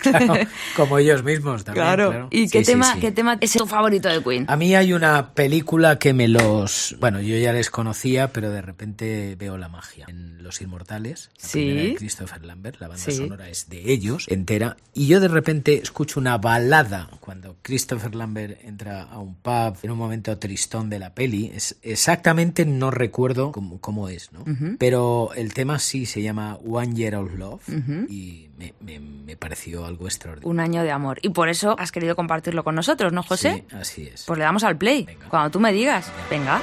Claro, 0.00 0.34
como 0.76 0.98
ellos 0.98 1.22
mismos 1.22 1.64
también. 1.64 1.84
Claro. 1.86 2.28
¿Y 2.30 2.48
qué, 2.48 2.64
Sí, 2.64 2.72
tema, 2.72 2.94
sí. 2.94 3.00
qué 3.00 3.12
tema 3.12 3.36
es 3.40 3.52
tu 3.52 3.66
favorito 3.66 4.08
de 4.08 4.22
Queen? 4.22 4.46
A 4.48 4.56
mí 4.56 4.74
hay 4.74 4.92
una 4.92 5.34
película 5.34 5.98
que 5.98 6.14
me 6.14 6.26
los... 6.28 6.96
Bueno, 7.00 7.20
yo 7.20 7.36
ya 7.36 7.52
les 7.52 7.70
conocía, 7.70 8.32
pero 8.32 8.50
de 8.50 8.62
repente 8.62 9.36
veo 9.38 9.56
la 9.58 9.68
magia. 9.68 10.06
En 10.08 10.42
Los 10.42 10.60
Inmortales, 10.62 11.30
la 11.42 11.48
Sí. 11.48 11.68
de 11.70 11.94
Christopher 11.96 12.44
Lambert, 12.44 12.80
la 12.80 12.88
banda 12.88 13.10
sonora 13.12 13.48
es 13.48 13.68
de 13.68 13.92
ellos, 13.92 14.26
entera, 14.28 14.76
y 14.94 15.06
yo 15.06 15.20
de 15.20 15.28
repente 15.28 15.80
escucho 15.82 16.18
una 16.18 16.38
balada 16.38 17.08
cuando 17.20 17.56
Christopher 17.62 18.14
Lambert 18.14 18.58
entra 18.70 19.02
a 19.02 19.18
un 19.18 19.34
pub 19.34 19.76
en 19.82 19.90
un 19.90 19.98
momento 19.98 20.36
tristón 20.38 20.88
de 20.88 20.98
la 20.98 21.14
peli. 21.14 21.52
Es, 21.54 21.76
exactamente 21.82 22.64
no 22.64 22.90
recuerdo 22.90 23.52
cómo, 23.52 23.78
cómo 23.80 24.08
es, 24.08 24.32
¿no? 24.32 24.44
Pero 24.78 25.30
el 25.36 25.52
tema 25.52 25.78
sí 25.78 26.06
se 26.06 26.22
llama 26.22 26.56
One 26.66 26.94
Year 26.94 27.16
of 27.16 27.34
Love 27.34 27.62
y 28.08 28.48
me, 28.58 28.72
me- 28.80 28.98
me 29.00 29.36
pareció 29.36 29.84
algo 29.86 30.06
extraordinario. 30.06 30.50
Un 30.50 30.60
año 30.60 30.82
de 30.82 30.90
amor. 30.90 31.18
Y 31.22 31.28
por 31.30 31.48
eso 31.48 31.76
has 31.78 31.92
querido 31.92 32.16
compartirlo 32.16 32.64
con 32.64 32.74
nosotros, 32.74 33.12
¿no, 33.12 33.22
José? 33.22 33.64
Sí, 33.68 33.76
así 33.76 34.02
es. 34.12 34.24
Pues 34.26 34.38
le 34.38 34.44
damos 34.44 34.64
al 34.64 34.76
play. 34.78 35.04
Venga. 35.04 35.28
Cuando 35.28 35.50
tú 35.50 35.60
me 35.60 35.72
digas. 35.72 36.10
Venga. 36.30 36.60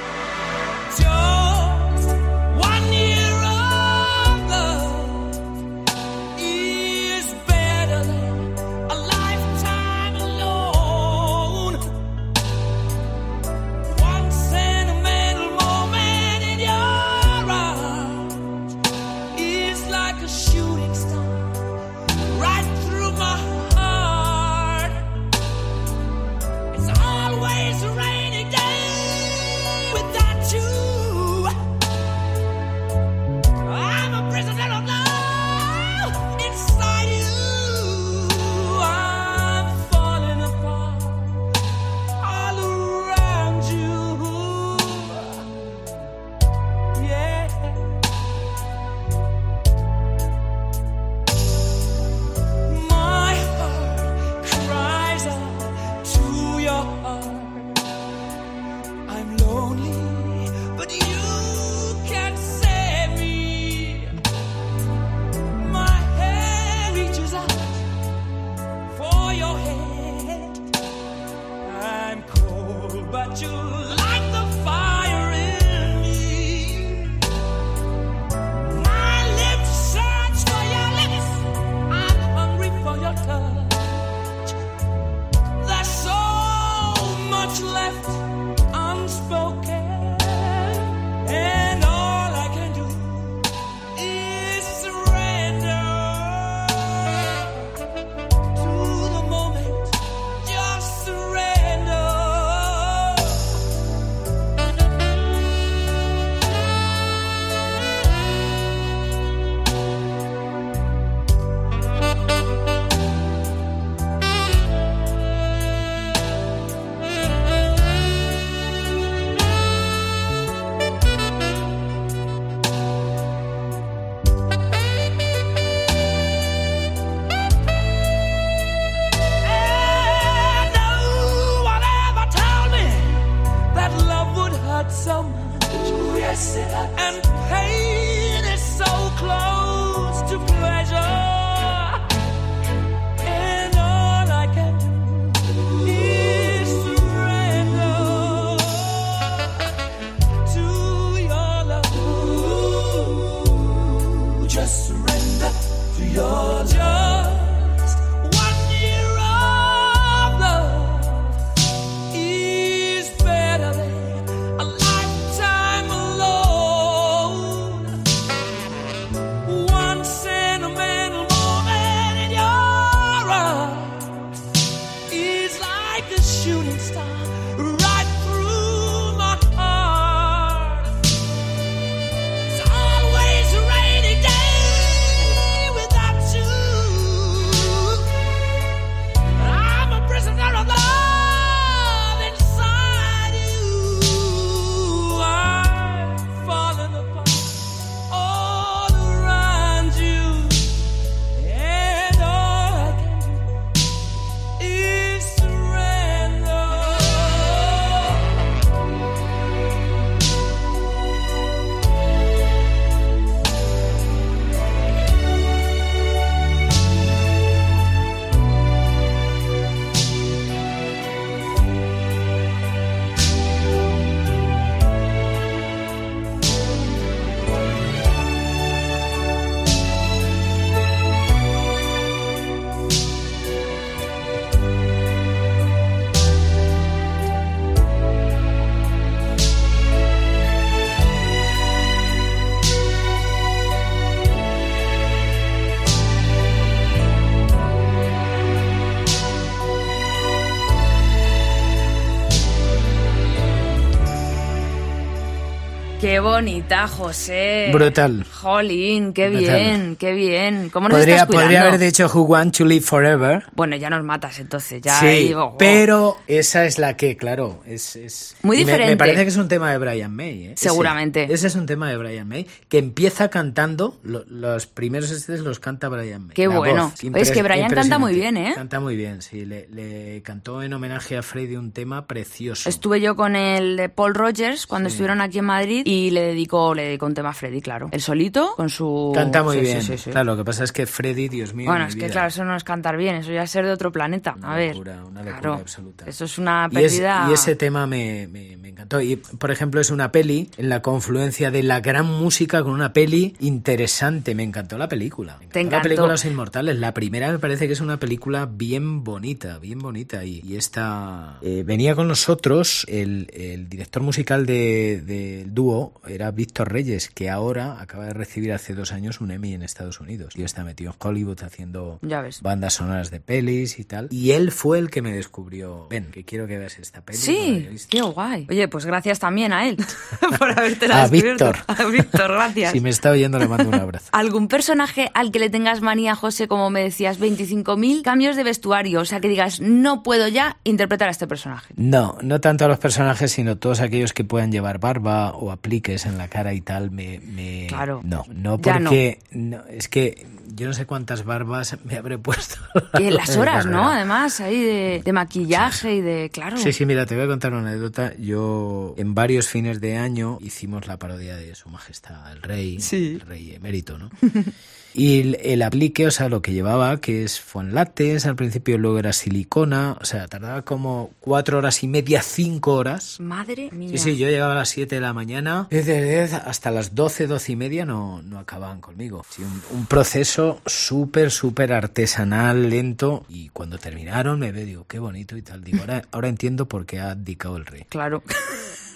Qué 256.18 256.22
bonita, 256.22 256.88
José. 256.88 257.70
Brutal. 257.72 258.24
Jolín, 258.28 259.12
qué 259.12 259.28
Brutal. 259.30 259.54
bien, 259.56 259.96
qué 259.96 260.12
bien. 260.14 260.68
¿Cómo 260.68 260.88
nos 260.88 260.98
Podría, 260.98 261.14
estás 261.14 261.28
cuidando? 261.28 261.46
podría 261.46 261.68
haber 261.68 261.78
dicho 261.78 262.06
Who 262.12 262.22
Want 262.22 262.56
to 262.58 262.64
Live 262.64 262.80
Forever. 262.80 263.44
Bueno, 263.54 263.76
ya 263.76 263.88
nos 263.88 264.02
matas 264.02 264.40
entonces, 264.40 264.82
ya 264.82 264.98
sí, 264.98 265.06
digo. 265.28 265.54
pero 265.60 266.16
esa 266.26 266.64
es 266.66 266.80
la 266.80 266.96
que, 266.96 267.16
claro, 267.16 267.62
es... 267.64 267.94
es- 267.94 268.34
Muy 268.42 268.56
me- 268.56 268.64
diferente. 268.64 268.94
Me, 268.94 268.96
parece 268.96 269.22
que 269.22 269.28
es 269.28 269.36
un 269.36 269.46
tema 269.46 269.70
de 269.70 269.78
Brian 269.78 270.12
May. 270.12 270.46
¿eh? 270.46 270.54
Seguramente. 270.56 271.22
Ese, 271.22 271.34
ese 271.34 271.46
es 271.46 271.54
un 271.54 271.66
tema 271.66 271.88
de 271.88 271.96
Brian 271.96 272.26
May, 272.26 272.48
que 272.68 272.78
empieza 272.78 273.30
cantando, 273.30 274.00
lo- 274.02 274.24
los 274.28 274.66
primeros 274.66 275.12
estes 275.12 275.38
los 275.38 275.60
canta 275.60 275.88
Brian 275.88 276.26
May. 276.26 276.34
Qué 276.34 276.48
La 276.48 276.56
bueno. 276.58 276.90
voz, 276.90 276.94
Oye, 277.14 277.22
es 277.22 277.30
que 277.30 277.44
Brian 277.44 277.70
canta 277.70 278.00
muy 278.00 278.14
bien, 278.16 278.36
¿eh? 278.36 278.54
Canta 278.56 278.80
muy 278.80 278.96
bien, 278.96 279.22
sí. 279.22 279.44
Le, 279.46 279.68
le 279.68 280.20
cantó 280.22 280.64
en 280.64 280.72
homenaje 280.72 281.16
a 281.16 281.22
Freddy 281.22 281.54
un 281.54 281.70
tema 281.70 282.08
precioso. 282.08 282.68
Estuve 282.68 283.00
yo 283.00 283.14
con 283.14 283.36
el 283.36 283.76
de 283.76 283.88
Paul 283.88 284.16
Rogers 284.16 284.66
cuando 284.66 284.88
estuvieron 284.88 285.20
aquí 285.20 285.38
en 285.38 285.44
Madrid 285.44 285.82
y 285.84 286.07
le 286.10 286.20
dedicó, 286.22 286.74
le 286.74 286.84
dedicó 286.84 287.06
un 287.06 287.14
tema 287.14 287.30
a 287.30 287.34
Freddy, 287.34 287.60
claro. 287.60 287.88
El 287.92 288.00
solito 288.00 288.54
con 288.56 288.68
su... 288.70 289.12
Canta 289.14 289.42
muy 289.42 289.56
Sí, 289.56 289.62
bien. 289.62 289.82
sí, 289.82 289.98
sí. 289.98 290.10
Claro, 290.10 290.32
lo 290.32 290.36
que 290.36 290.44
pasa 290.44 290.64
es 290.64 290.72
que 290.72 290.86
Freddy, 290.86 291.28
Dios 291.28 291.54
mío. 291.54 291.66
Bueno, 291.70 291.84
mi 291.84 291.90
es 291.90 291.96
que 291.96 292.06
claro, 292.08 292.28
eso 292.28 292.44
no 292.44 292.54
es 292.56 292.64
cantar 292.64 292.96
bien, 292.96 293.16
eso 293.16 293.32
ya 293.32 293.42
es 293.42 293.50
ser 293.50 293.64
de 293.66 293.72
otro 293.72 293.90
planeta. 293.92 294.34
Una 294.36 294.52
a 294.54 294.56
ver, 294.56 294.72
locura, 294.74 295.04
una 295.04 295.20
locura 295.22 295.40
claro, 295.40 295.54
absoluta. 295.54 296.04
eso 296.06 296.24
es 296.24 296.38
una 296.38 296.68
Y, 296.70 296.76
es- 296.76 296.92
pérdida... 296.92 297.26
y 297.30 297.32
ese 297.32 297.56
tema 297.56 297.86
me, 297.86 298.26
me- 298.28 298.56
me 298.56 298.68
encantó. 298.70 299.00
Y, 299.00 299.16
por 299.16 299.50
ejemplo, 299.50 299.80
es 299.80 299.90
una 299.90 300.12
peli 300.12 300.50
en 300.56 300.68
la 300.68 300.82
confluencia 300.82 301.50
de 301.50 301.62
la 301.62 301.80
gran 301.80 302.06
música 302.06 302.62
con 302.62 302.72
una 302.72 302.92
peli 302.92 303.34
interesante. 303.40 304.34
Me 304.34 304.42
encantó 304.42 304.78
la 304.78 304.88
película. 304.88 305.36
Me 305.38 305.46
encantó 305.46 305.68
Te 305.70 305.76
La 305.76 305.82
película 305.82 306.08
Los 306.08 306.24
Inmortales. 306.24 306.76
La 306.78 306.94
primera 306.94 307.30
me 307.32 307.38
parece 307.38 307.66
que 307.66 307.72
es 307.72 307.80
una 307.80 307.98
película 307.98 308.46
bien 308.46 309.04
bonita, 309.04 309.58
bien 309.58 309.78
bonita. 309.78 310.24
Y, 310.24 310.40
y 310.44 310.56
esta... 310.56 311.38
eh, 311.42 311.62
venía 311.66 311.94
con 311.94 312.08
nosotros 312.08 312.84
el, 312.88 313.28
el 313.32 313.68
director 313.68 314.02
musical 314.02 314.46
de- 314.46 315.02
del 315.04 315.54
dúo, 315.54 315.92
era 316.06 316.30
Víctor 316.30 316.72
Reyes, 316.72 317.10
que 317.10 317.30
ahora 317.30 317.80
acaba 317.80 318.06
de 318.06 318.12
recibir 318.14 318.52
hace 318.52 318.74
dos 318.74 318.92
años 318.92 319.20
un 319.20 319.30
Emmy 319.30 319.54
en 319.54 319.62
Estados 319.62 320.00
Unidos. 320.00 320.34
Y 320.36 320.42
está 320.42 320.64
metido 320.64 320.92
en 320.92 320.96
Hollywood 321.08 321.42
haciendo 321.42 321.98
bandas 322.42 322.74
sonoras 322.74 323.10
de 323.10 323.20
pelis 323.20 323.78
y 323.78 323.84
tal. 323.84 324.08
Y 324.10 324.32
él 324.32 324.52
fue 324.52 324.78
el 324.78 324.90
que 324.90 325.02
me 325.02 325.12
descubrió. 325.12 325.86
Ven, 325.90 326.06
que 326.10 326.24
quiero 326.24 326.46
que 326.46 326.58
veas 326.58 326.78
esta 326.78 327.00
peli. 327.00 327.18
la 327.18 327.24
Sí, 327.24 327.38
había 327.56 327.70
visto". 327.70 327.88
qué 327.90 328.02
guay. 328.02 328.46
Oye, 328.50 328.68
pues 328.68 328.86
gracias 328.86 329.18
también 329.18 329.52
a 329.52 329.68
él 329.68 329.76
por 330.38 330.50
haberte 330.50 330.92
A 330.92 331.06
Víctor. 331.08 331.56
A 331.66 331.84
Víctor, 331.84 332.32
gracias. 332.32 332.72
Si 332.72 332.80
me 332.80 332.90
está 332.90 333.10
oyendo, 333.10 333.38
le 333.38 333.48
mando 333.48 333.68
un 333.68 333.74
abrazo. 333.80 334.08
¿Algún 334.12 334.48
personaje 334.48 335.10
al 335.14 335.30
que 335.32 335.38
le 335.38 335.50
tengas 335.50 335.80
manía, 335.80 336.14
José, 336.14 336.48
como 336.48 336.70
me 336.70 336.82
decías, 336.82 337.20
25.000 337.20 338.02
cambios 338.02 338.36
de 338.36 338.44
vestuario? 338.44 339.00
O 339.00 339.04
sea, 339.04 339.20
que 339.20 339.28
digas, 339.28 339.60
no 339.60 340.02
puedo 340.02 340.28
ya 340.28 340.58
interpretar 340.64 341.08
a 341.08 341.10
este 341.10 341.26
personaje. 341.26 341.74
No, 341.76 342.18
no 342.22 342.40
tanto 342.40 342.64
a 342.64 342.68
los 342.68 342.78
personajes, 342.78 343.32
sino 343.32 343.56
todos 343.58 343.80
aquellos 343.80 344.12
que 344.12 344.24
puedan 344.24 344.52
llevar 344.52 344.78
barba 344.78 345.32
o 345.34 345.50
apliques 345.88 346.06
en 346.06 346.18
la 346.18 346.28
cara 346.28 346.52
y 346.54 346.60
tal. 346.60 346.90
Me, 346.90 347.18
me- 347.20 347.66
Claro. 347.68 348.00
No, 348.04 348.24
no 348.32 348.60
Ya 348.60 348.78
no. 348.78 348.90
porque 348.90 349.18
no, 349.32 349.62
es 349.68 349.88
que 349.88 350.26
yo 350.54 350.66
no 350.66 350.72
sé 350.72 350.86
cuántas 350.86 351.24
barbas 351.24 351.76
me 351.84 351.96
habré 351.96 352.18
puesto. 352.18 352.56
Y 352.98 353.04
en 353.04 353.14
las 353.14 353.36
horas, 353.36 353.66
¿no? 353.66 353.90
Además, 353.90 354.40
ahí 354.40 354.60
de, 354.62 355.02
de 355.04 355.12
maquillaje 355.12 355.96
y 355.96 356.00
de... 356.00 356.30
Claro. 356.32 356.56
Sí, 356.56 356.72
sí, 356.72 356.84
mira, 356.86 357.06
te 357.06 357.14
voy 357.14 357.24
a 357.24 357.28
contar 357.28 357.52
una 357.52 357.68
anécdota. 357.70 358.14
Yo 358.18 358.94
en 358.98 359.14
varios 359.14 359.48
fines 359.48 359.80
de 359.80 359.96
año 359.96 360.38
hicimos 360.40 360.86
la 360.86 360.96
parodia 360.98 361.36
de 361.36 361.54
Su 361.54 361.68
Majestad 361.68 362.32
el 362.32 362.42
Rey, 362.42 362.80
Sí. 362.80 363.18
el 363.20 363.20
Rey 363.20 363.54
emérito, 363.54 363.98
¿no? 363.98 364.10
Y 364.94 365.20
el, 365.20 365.38
el 365.42 365.62
aplique, 365.62 366.06
o 366.06 366.10
sea, 366.10 366.28
lo 366.28 366.42
que 366.42 366.52
llevaba, 366.52 367.00
que 367.00 367.24
es 367.24 367.40
fue 367.40 367.62
en 367.62 367.74
látex, 367.74 368.26
al 368.26 368.36
principio 368.36 368.78
luego 368.78 368.98
era 368.98 369.12
silicona, 369.12 369.96
o 370.00 370.04
sea, 370.04 370.26
tardaba 370.28 370.62
como 370.62 371.10
cuatro 371.20 371.58
horas 371.58 371.82
y 371.82 371.88
media, 371.88 372.22
cinco 372.22 372.74
horas. 372.74 373.20
Madre 373.20 373.70
mía. 373.72 373.90
Sí, 373.90 373.98
sí, 373.98 374.16
yo 374.16 374.28
llegaba 374.28 374.52
a 374.52 374.56
las 374.56 374.68
7 374.70 374.94
de 374.94 375.00
la 375.00 375.12
mañana, 375.12 375.66
desde 375.70 376.02
10 376.02 376.34
hasta 376.34 376.70
las 376.70 376.94
12, 376.94 377.26
12 377.26 377.52
y 377.52 377.56
media 377.56 377.84
no, 377.84 378.22
no 378.22 378.38
acababan 378.38 378.80
conmigo. 378.80 379.24
Sí, 379.30 379.42
un, 379.42 379.62
un 379.70 379.86
proceso 379.86 380.60
súper, 380.66 381.30
súper 381.30 381.72
artesanal, 381.72 382.70
lento, 382.70 383.24
y 383.28 383.50
cuando 383.50 383.78
terminaron 383.78 384.38
me 384.38 384.52
veo, 384.52 384.64
digo, 384.64 384.86
qué 384.86 384.98
bonito 384.98 385.36
y 385.36 385.42
tal. 385.42 385.62
Digo, 385.62 385.80
ahora, 385.80 386.02
ahora 386.10 386.28
entiendo 386.28 386.66
por 386.66 386.86
qué 386.86 387.00
ha 387.00 387.14
dedicado 387.14 387.56
el 387.56 387.66
rey. 387.66 387.84
Claro. 387.88 388.22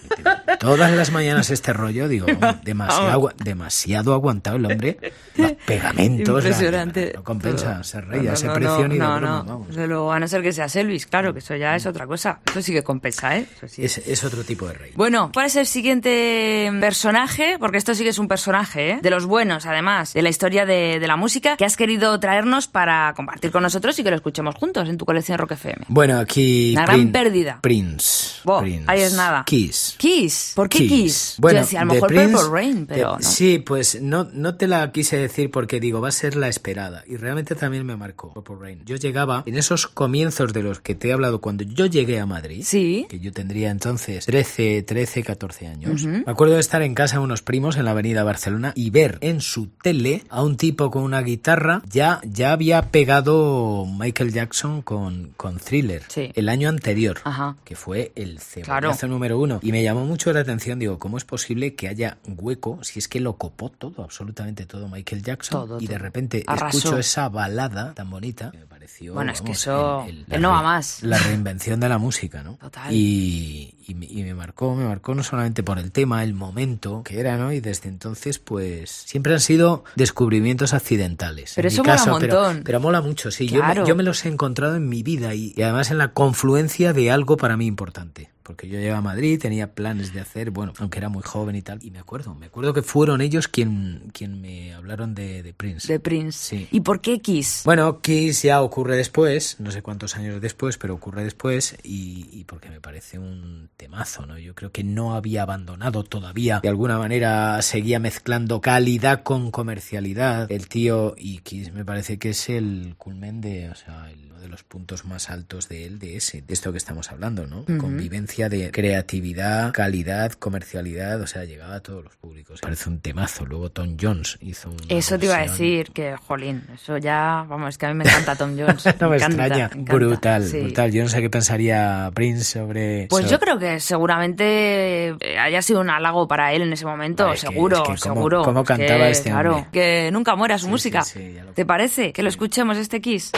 Todas 0.61 0.93
las 0.93 1.11
mañanas 1.11 1.51
este 1.51 1.73
rollo, 1.73 2.09
digo, 2.09 2.27
demasiado, 2.63 3.33
demasiado 3.43 4.13
aguantado 4.15 4.57
el 4.57 4.67
hombre, 4.67 4.99
los 5.37 5.53
pegamentos, 5.67 6.35
la- 6.45 6.51
Impresionante. 6.51 7.13
no 7.17 7.25
compensa 7.25 7.83
ser 7.83 8.07
rey, 8.07 8.23
No, 8.23 8.31
a 8.31 8.35
ese 8.35 8.47
no, 8.47 8.59
no, 8.59 8.89
ni 8.89 8.95
de 8.95 8.99
no, 9.01 9.17
broma, 9.17 9.21
no. 9.21 9.45
vamos. 9.45 9.69
Desde 9.69 9.87
luego, 9.87 10.13
a 10.13 10.21
no 10.21 10.29
ser 10.29 10.43
que 10.43 10.53
sea 10.53 10.67
Elvis, 10.73 11.07
claro, 11.07 11.33
que 11.33 11.41
eso 11.41 11.57
ya 11.57 11.75
es 11.75 11.87
otra 11.87 12.07
cosa. 12.07 12.41
Eso 12.49 12.63
sí 12.63 12.73
que 12.73 12.83
compensa, 12.83 13.37
¿eh? 13.37 13.47
Eso 13.57 13.67
sí. 13.69 13.85
Es, 13.85 13.99
es 13.99 14.25
otro 14.25 14.45
tipo 14.45 14.67
de 14.69 14.75
rey. 14.75 14.93
Bueno, 14.95 15.31
¿cuál 15.33 15.47
es 15.47 15.57
el 15.57 15.67
siguiente 15.67 16.71
personaje? 16.81 17.57
Porque 17.59 17.79
esto 17.79 17.95
sí 17.95 18.05
que 18.05 18.11
es 18.11 18.19
un 18.19 18.29
personaje, 18.29 18.91
¿eh? 18.93 18.99
De 19.03 19.11
los 19.11 19.27
buenos, 19.27 19.67
además, 19.67 20.13
de 20.13 20.23
la 20.23 20.29
historia 20.29 20.67
de, 20.67 20.99
de 21.01 21.07
la 21.07 21.17
música, 21.17 21.57
que 21.57 21.65
has 21.65 21.77
querido 21.77 22.19
traernos 22.21 22.69
para 22.69 23.13
compartir 23.17 23.51
con 23.51 23.63
nosotros 23.63 23.99
y 23.99 24.05
que 24.05 24.11
lo 24.11 24.17
escuchemos 24.17 24.55
juntos 24.55 24.89
en 24.89 24.99
tu 24.99 25.05
colección 25.05 25.39
Rock 25.39 25.53
FM. 25.53 25.87
Bueno, 25.89 26.19
aquí... 26.19 26.73
Una 26.75 26.83
gran 26.87 26.97
Prin- 27.01 27.13
pérdida. 27.13 27.59
Prince. 27.61 28.41
Bo, 28.45 28.61
Prince. 28.61 28.85
ahí 28.89 29.01
es 29.01 29.15
nada. 29.15 29.45
Kiss. 29.47 29.92
Kiss. 29.99 30.53
¿Por 30.55 30.69
qué 30.69 30.79
Kiss? 30.87 31.37
Bueno, 31.39 31.59
Yo 31.61 31.65
decía, 31.65 31.81
a 31.81 31.85
lo 31.85 31.95
mejor 31.95 32.09
Prince- 32.09 32.33
Purple 32.33 32.51
Rain, 32.51 32.87
pero 32.87 33.13
no. 33.19 33.23
Sí, 33.23 33.59
pues 33.59 34.01
no, 34.01 34.29
no 34.33 34.57
te 34.57 34.67
la 34.67 34.91
quise 34.93 35.17
decir 35.17 35.51
porque 35.51 35.81
digo, 35.81 36.01
va 36.01 36.09
a 36.09 36.13
ser 36.13 36.37
la 36.37 36.49
esperada. 36.49 37.05
Y 37.07 37.17
realmente 37.17 37.55
también 37.55 37.85
me 37.87 37.97
marcó 37.97 38.33
Purple 38.33 38.57
Rain. 38.61 38.83
Yo 38.85 38.97
llegaba 38.97 39.43
en 39.47 39.57
esos 39.57 39.87
comienzos 39.87 40.53
de 40.53 40.63
los 40.63 40.81
que 40.81 40.95
te 40.95 41.09
he 41.09 41.13
hablado 41.13 41.41
cuando 41.41 41.65
yo 41.65 41.87
llegué 41.87 42.21
a 42.21 42.27
Madrid, 42.27 42.63
Sí. 42.65 43.07
que 43.09 43.21
yo 43.21 43.33
tendría 43.33 43.71
entonces 43.71 44.27
13, 44.27 44.83
13, 44.83 45.23
14 45.23 45.67
años. 45.67 46.05
Me 46.05 46.25
acuerdo 46.27 46.55
de 46.55 46.61
estar 46.61 46.83
en 46.83 46.95
casa 46.95 47.17
de 47.19 47.25
unos 47.25 47.43
primos 47.43 47.77
en 47.77 47.85
la 47.85 47.93
avenida 47.93 48.25
Barcelona 48.25 48.73
y 48.75 48.91
ver 48.91 49.19
en 49.21 49.41
su 49.41 49.69
tele 49.83 50.25
a 50.29 50.43
un 50.43 50.57
tipo 50.57 50.91
con 50.91 51.03
una 51.03 51.23
guitarra. 51.23 51.83
Ya, 51.91 52.21
ya 52.25 52.53
había 52.53 52.91
pegado 52.91 53.87
Michael 53.87 54.33
Jackson 54.33 54.83
con, 54.83 55.33
con 55.37 55.59
Thriller 55.59 56.03
Sí. 56.09 56.31
el 56.35 56.49
año 56.49 56.69
anterior 56.69 57.19
Ajá. 57.25 57.57
que 57.65 57.77
fue 57.77 58.13
el 58.17 58.39
cebollazo 58.41 58.99
Claro. 58.99 59.09
número 59.09 59.39
uno. 59.39 59.61
Y 59.63 59.73
me 59.73 59.82
me 59.83 59.85
llamó 59.85 60.05
mucho 60.07 60.33
la 60.33 60.41
atención, 60.41 60.79
digo, 60.79 60.99
¿cómo 61.01 61.17
es 61.19 61.25
posible 61.25 61.75
que 61.75 61.89
haya 61.89 62.19
hueco 62.27 62.79
si 62.85 63.01
es 63.01 63.09
que 63.09 63.19
lo 63.19 63.37
copó 63.37 63.69
todo, 63.71 64.05
absolutamente 64.05 64.65
todo 64.65 64.89
Michael 64.89 65.23
Jackson? 65.23 65.67
Todo, 65.67 65.81
y 65.81 65.87
de 65.89 65.99
repente 65.99 66.45
Arrasó. 66.47 66.79
escucho 66.79 66.99
esa 66.99 67.29
balada 67.29 67.93
tan 67.95 68.09
bonita, 68.09 68.53
que 68.53 68.59
me 68.59 68.67
pareció... 68.67 69.15
Bueno, 69.15 69.33
es 69.33 69.41
que 69.43 69.53
eso- 69.53 70.05
el- 70.07 70.41
no 70.41 70.51
va 70.51 70.63
más. 70.63 71.03
La 71.03 71.19
reinvención 71.19 71.81
de 71.81 71.89
la 71.89 71.99
música, 71.99 72.43
¿no? 72.45 72.55
Total. 72.61 72.95
Y, 72.95 73.75
y 73.89 73.95
me- 73.95 74.07
y 74.07 74.23
me 74.23 74.35
marcó, 74.35 74.75
me 74.77 74.85
marcó 74.85 75.15
no 75.15 75.25
solamente 75.25 75.63
por 75.65 75.79
el 75.81 75.91
tema, 75.91 76.23
el 76.23 76.35
momento 76.35 77.03
que 77.05 77.19
era, 77.19 77.37
¿no? 77.37 77.53
Y 77.53 77.61
desde 77.61 77.89
entonces, 77.89 78.39
pues, 78.39 78.91
siempre 78.91 79.33
han 79.35 79.41
sido 79.41 79.83
descubrimientos 79.97 80.75
accidentales. 80.75 81.55
Pero 81.57 81.69
En 81.69 81.73
mi 81.73 81.75
eso 81.75 81.83
mola 81.85 82.03
un 82.05 82.11
montón. 82.21 82.63
Pero, 82.65 82.81
mola 82.81 83.01
mucho, 83.01 83.31
sí. 83.31 83.49
Yo, 83.49 83.63
me, 83.65 83.75
yo 83.87 83.97
me 83.97 84.03
los 84.05 84.25
he 84.25 84.29
encontrado 84.29 84.77
en 84.77 84.89
mi 84.89 85.03
vida 85.03 85.35
y, 85.35 85.53
y 85.57 85.63
además 85.63 85.91
en 85.91 85.99
la 85.99 86.13
confluencia 86.13 86.93
de 86.93 87.11
algo 87.11 87.37
para 87.37 87.57
mí 87.57 87.67
importante. 87.67 88.31
Porque 88.43 88.69
yo 88.69 88.75
llegué 88.79 88.93
a 88.93 89.01
Madrid, 89.01 89.39
tenía 89.41 89.73
planes 89.75 90.13
de 90.13 90.21
hacer, 90.21 90.51
bueno, 90.51 90.73
aunque 90.79 90.99
era 90.99 91.09
muy 91.09 91.23
joven 91.23 91.57
y 91.57 91.63
tal. 91.63 91.79
Y 91.83 91.91
me 91.91 91.99
acuerdo, 91.99 92.35
me 92.35 92.47
acuerdo 92.47 92.75
que 92.75 92.83
fueron 92.83 93.21
ellos 93.21 93.49
quien, 93.49 94.11
quien 94.13 94.41
me 94.41 94.75
hablaron 94.75 95.15
de, 95.15 95.43
de 95.43 95.53
Prince. 95.55 95.93
De 95.93 96.01
Prince. 96.01 96.39
Sí. 96.39 96.69
¿Y 96.71 96.81
por 96.81 97.01
qué 97.01 97.21
Kiss? 97.21 97.63
Bueno, 97.65 98.01
Kiss 98.01 98.43
ya 98.43 98.63
ocurre 98.63 98.97
después, 98.97 99.57
no 99.61 99.71
sé 99.71 99.83
cuántos 99.83 100.17
años 100.17 100.41
después, 100.41 100.79
pero 100.79 100.95
ocurre 100.95 101.25
después 101.25 101.77
y, 101.83 102.29
y 102.33 102.45
porque 102.45 102.69
me 102.71 102.81
parece 102.81 103.19
un 103.19 103.71
temazo, 103.77 104.27
¿no? 104.27 104.39
Yo 104.39 104.55
creo 104.55 104.73
que 104.73 104.85
no 104.85 105.15
había 105.15 105.43
abandonado 105.43 106.05
todavía, 106.05 106.61
de 106.61 106.69
alguna 106.69 106.99
manera 106.99 107.61
seguía 107.63 107.99
mezclando 107.99 108.61
calidad 108.61 109.23
con 109.23 109.51
comercialidad. 109.51 110.51
El 110.51 110.69
tío 110.69 111.15
y 111.17 111.39
Kiss 111.39 111.73
me 111.73 111.85
parece 111.85 112.19
que 112.19 112.31
es 112.31 112.49
el 112.49 112.95
culmen 112.99 113.41
de, 113.41 113.71
o 113.71 113.75
sea, 113.75 114.11
el- 114.11 114.32
de 114.43 114.49
los 114.49 114.63
puntos 114.65 115.05
más 115.05 115.31
altos 115.31 115.69
de 115.69 115.87
él, 115.87 115.99
de 115.99 116.17
ese, 116.17 116.43
de 116.43 116.53
esto 116.53 116.73
que 116.73 116.79
estamos 116.79 117.11
hablando, 117.11 117.47
¿no? 117.47 117.65
Convivencia 117.79 118.49
de 118.49 118.71
creatividad, 118.71 119.73
calidad, 119.73 120.33
comercialidad, 120.33 121.21
o 121.21 121.27
sea, 121.27 121.45
llegaba 121.45 121.77
a 121.77 121.81
todos 121.81 122.05
los 122.05 122.17
públicos. 122.17 122.61
Parece 122.61 122.89
un 122.89 123.01
temazo. 123.01 123.47
Luego 123.47 123.71
Tom 123.71 123.97
Jones 124.01 124.39
hizo 124.41 124.71
un 124.71 124.77
Eso 124.89 125.19
te 125.19 125.27
iba 125.27 125.37
a 125.37 125.43
decir, 125.43 125.91
que, 125.93 126.17
jolín, 126.17 126.63
eso 126.75 126.99
ya, 126.99 127.45
vamos, 127.49 127.71
es 127.71 127.79
que 127.79 127.87
a 127.87 127.89
mí 127.91 127.95
me 127.95 128.05
encanta 128.05 128.37
Tom 128.37 128.57
Jones. 128.59 128.85
No 129.01 129.09
me, 129.09 129.17
encanta, 129.17 129.47
extraña. 129.47 129.69
me 129.75 129.81
encanta, 129.83 129.95
brutal, 129.95 130.45
sí. 130.47 130.61
brutal. 130.61 130.93
Yo 130.93 131.03
no 131.03 131.09
sé 131.09 131.21
qué 131.21 131.31
pensaría 131.31 132.11
Prince 132.15 132.45
sobre. 132.45 133.07
Pues 133.09 133.29
yo 133.31 133.39
creo 133.41 133.59
que 133.59 133.81
seguramente 133.81 135.09
eh, 135.21 135.39
haya 135.39 135.63
sido 135.63 135.81
un 135.81 135.91
halago 135.91 136.27
para 136.29 136.53
él 136.53 136.63
en 136.63 136.73
ese 136.73 136.85
momento, 136.87 137.31
que- 137.31 137.37
seguro, 137.37 137.77
es 137.77 137.83
que 137.83 137.87
cómo- 138.09 138.15
seguro. 138.15 138.43
cómo 138.43 138.63
que, 138.65 138.69
cantaba 138.69 139.09
este 139.09 139.31
Claro, 139.31 139.57
hombre. 139.57 139.69
que 139.73 140.11
nunca 140.13 140.37
muera 140.37 140.59
su 140.59 140.67
Sí, 140.67 140.71
música. 140.71 141.03
sí, 141.03 141.37
¿Te 141.55 141.65
parece? 141.67 142.13
Que 142.13 142.23
lo 142.23 142.29
escuchemos 142.29 142.77
este 142.77 143.01
Kiss. 143.01 143.33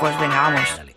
Pues 0.00 0.18
venga, 0.20 0.47
vamos. 0.54 0.87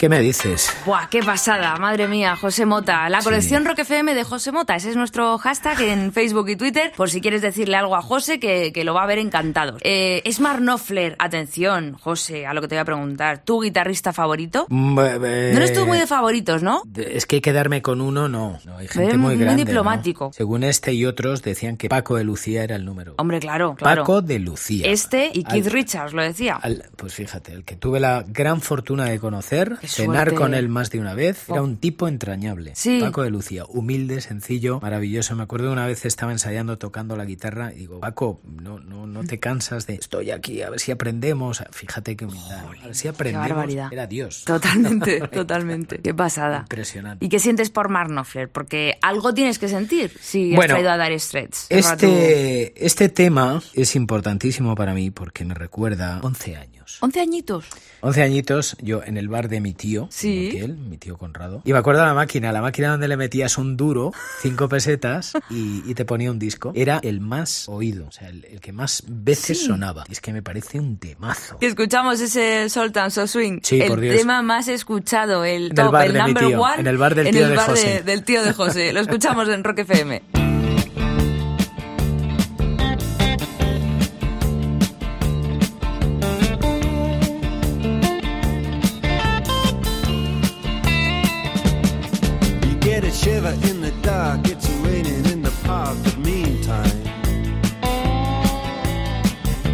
¿Qué 0.00 0.08
me 0.08 0.20
dices? 0.20 0.72
Buah, 0.86 1.08
qué 1.10 1.22
pasada, 1.22 1.76
madre 1.76 2.08
mía, 2.08 2.34
José 2.34 2.64
Mota. 2.64 3.06
La 3.10 3.20
colección 3.20 3.66
Rock 3.66 3.80
FM 3.80 4.14
de 4.14 4.24
José 4.24 4.50
Mota, 4.50 4.74
ese 4.74 4.88
es 4.88 4.96
nuestro 4.96 5.36
hashtag 5.36 5.78
en 5.82 6.10
Facebook 6.14 6.48
y 6.48 6.56
Twitter, 6.56 6.90
por 6.96 7.10
si 7.10 7.20
quieres 7.20 7.42
decirle 7.42 7.76
algo 7.76 7.94
a 7.94 8.00
José 8.00 8.40
que, 8.40 8.72
que 8.72 8.82
lo 8.84 8.94
va 8.94 9.02
a 9.02 9.06
ver 9.06 9.18
encantado. 9.18 9.76
Eh, 9.82 10.22
Smart 10.32 10.60
Knopfler, 10.60 11.16
atención, 11.18 11.98
José, 12.00 12.46
a 12.46 12.54
lo 12.54 12.62
que 12.62 12.68
te 12.68 12.76
voy 12.76 12.80
a 12.80 12.84
preguntar. 12.86 13.42
¿Tu 13.44 13.60
guitarrista 13.60 14.14
favorito? 14.14 14.64
Mm, 14.70 14.98
eh, 15.00 15.50
No 15.52 15.58
eres 15.58 15.74
tú 15.74 15.84
muy 15.84 15.98
de 15.98 16.06
favoritos, 16.06 16.62
¿no? 16.62 16.82
Es 16.96 17.26
que 17.26 17.42
quedarme 17.42 17.82
con 17.82 18.00
uno, 18.00 18.26
no. 18.26 18.58
no 18.64 18.78
hay 18.78 18.88
gente 18.88 19.18
muy 19.18 19.34
muy 19.34 19.44
grande. 19.44 19.64
¿no? 19.64 19.68
diplomático. 19.68 20.30
Según 20.32 20.64
este 20.64 20.94
y 20.94 21.04
otros 21.04 21.42
decían 21.42 21.76
que 21.76 21.90
Paco 21.90 22.16
de 22.16 22.24
Lucía 22.24 22.64
era 22.64 22.74
el 22.76 22.86
número. 22.86 23.16
Hombre, 23.18 23.38
claro, 23.38 23.74
claro. 23.74 24.00
Paco 24.04 24.22
de 24.22 24.38
Lucía. 24.38 24.86
Este 24.90 25.30
y 25.30 25.44
Keith 25.44 25.66
Al- 25.66 25.72
Richards, 25.72 26.14
lo 26.14 26.22
decía. 26.22 26.58
Al- 26.62 26.86
pues 26.96 27.12
fíjate, 27.12 27.52
el 27.52 27.64
que 27.64 27.76
tuve 27.76 28.00
la 28.00 28.24
gran 28.26 28.62
fortuna 28.62 29.04
de 29.04 29.20
conocer, 29.20 29.76
cenar 29.90 30.34
con 30.34 30.54
él 30.54 30.68
más 30.68 30.90
de 30.90 31.00
una 31.00 31.14
vez, 31.14 31.48
era 31.48 31.60
Oh. 31.60 31.64
un 31.64 31.76
tipo 31.76 32.08
entrañable. 32.08 32.72
Sí. 32.74 33.00
Paco 33.00 33.22
de 33.22 33.30
Lucía, 33.30 33.64
humilde, 33.68 34.20
sencillo, 34.20 34.80
maravilloso. 34.80 35.34
Me 35.36 35.42
acuerdo 35.42 35.72
una 35.72 35.86
vez 35.86 36.04
estaba 36.04 36.32
ensayando 36.32 36.78
tocando 36.78 37.16
la 37.16 37.24
guitarra 37.24 37.72
y 37.72 37.80
digo, 37.80 38.00
Paco, 38.00 38.40
no, 38.44 38.78
no, 38.80 39.06
no 39.06 39.24
te 39.24 39.38
cansas 39.38 39.86
de 39.86 39.94
estoy 39.94 40.30
aquí, 40.30 40.62
a 40.62 40.70
ver 40.70 40.80
si 40.80 40.92
aprendemos. 40.92 41.62
Fíjate 41.72 42.16
qué 42.16 42.24
humildad. 42.26 42.64
A 42.82 42.86
ver 42.86 42.94
si 42.94 43.08
aprendemos. 43.08 43.48
barbaridad. 43.48 43.92
Era 43.92 44.06
Dios. 44.06 44.44
Totalmente, 44.44 45.20
totalmente. 45.32 45.98
Qué 45.98 46.14
pasada. 46.14 46.60
Impresionante. 46.60 47.24
¿Y 47.24 47.28
qué 47.28 47.38
sientes 47.38 47.70
por 47.70 47.88
Mark 47.88 48.08
Knopfler? 48.10 48.48
Porque 48.50 48.96
algo 49.02 49.34
tienes 49.34 49.58
que 49.58 49.68
sentir 49.68 50.12
si 50.20 50.54
Bueno, 50.54 50.74
has 50.74 50.80
traído 50.80 50.90
a 50.90 50.98
Dire 51.04 51.18
Straits. 51.18 51.66
Este, 51.68 52.84
este 52.86 53.08
tema 53.08 53.62
es 53.74 53.94
importantísimo 53.96 54.74
para 54.74 54.94
mí 54.94 55.10
porque 55.10 55.44
me 55.44 55.54
recuerda 55.54 56.20
11 56.22 56.56
años. 56.56 56.79
11 57.00 57.20
añitos. 57.20 57.64
11 58.02 58.22
añitos, 58.22 58.76
yo 58.80 59.02
en 59.04 59.16
el 59.16 59.28
bar 59.28 59.48
de 59.48 59.60
mi 59.60 59.72
tío, 59.74 60.08
Sí. 60.10 60.58
mi 60.88 60.96
tío 60.96 61.16
Conrado. 61.18 61.62
Y 61.64 61.72
me 61.72 61.78
acuerdo 61.78 62.00
de 62.00 62.06
la 62.06 62.14
máquina, 62.14 62.50
la 62.52 62.62
máquina 62.62 62.90
donde 62.90 63.08
le 63.08 63.16
metías 63.16 63.58
un 63.58 63.76
duro, 63.76 64.12
cinco 64.40 64.68
pesetas, 64.68 65.32
y, 65.50 65.82
y 65.86 65.94
te 65.94 66.04
ponía 66.04 66.30
un 66.30 66.38
disco. 66.38 66.72
Era 66.74 66.98
el 67.02 67.20
más 67.20 67.68
oído, 67.68 68.06
o 68.08 68.10
sea, 68.12 68.28
el, 68.28 68.44
el 68.46 68.60
que 68.60 68.72
más 68.72 69.02
veces 69.06 69.58
Sí. 69.60 69.66
sonaba. 69.66 70.04
Y 70.08 70.12
es 70.12 70.20
que 70.20 70.32
me 70.32 70.42
parece 70.42 70.80
un 70.80 70.96
temazo. 70.98 71.58
Que 71.58 71.66
escuchamos 71.66 72.20
ese 72.20 72.68
Sultan 72.70 73.10
So 73.10 73.26
Swing. 73.26 73.60
Sí, 73.62 73.80
el 73.82 73.88
por 73.88 74.00
Dios. 74.00 74.16
tema 74.16 74.40
más 74.42 74.68
escuchado, 74.68 75.44
el 75.44 75.74
top, 75.74 75.92
bar 75.92 76.06
el 76.06 76.14
number 76.14 76.46
tío, 76.46 76.60
one. 76.62 76.80
en 76.80 76.86
el 76.86 76.96
bar 76.98 77.14
del 77.14 77.26
en 77.28 77.34
tío 77.34 77.44
el 77.46 77.50
de 77.52 77.56
José. 77.58 78.02
del 78.02 78.24
tío 78.24 78.42
de 78.42 78.52
José. 78.54 78.92
Lo 78.92 79.00
escuchamos 79.00 79.48
en 79.48 79.62
Rock 79.62 79.80
FM. 79.80 80.22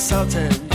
We 0.00 0.69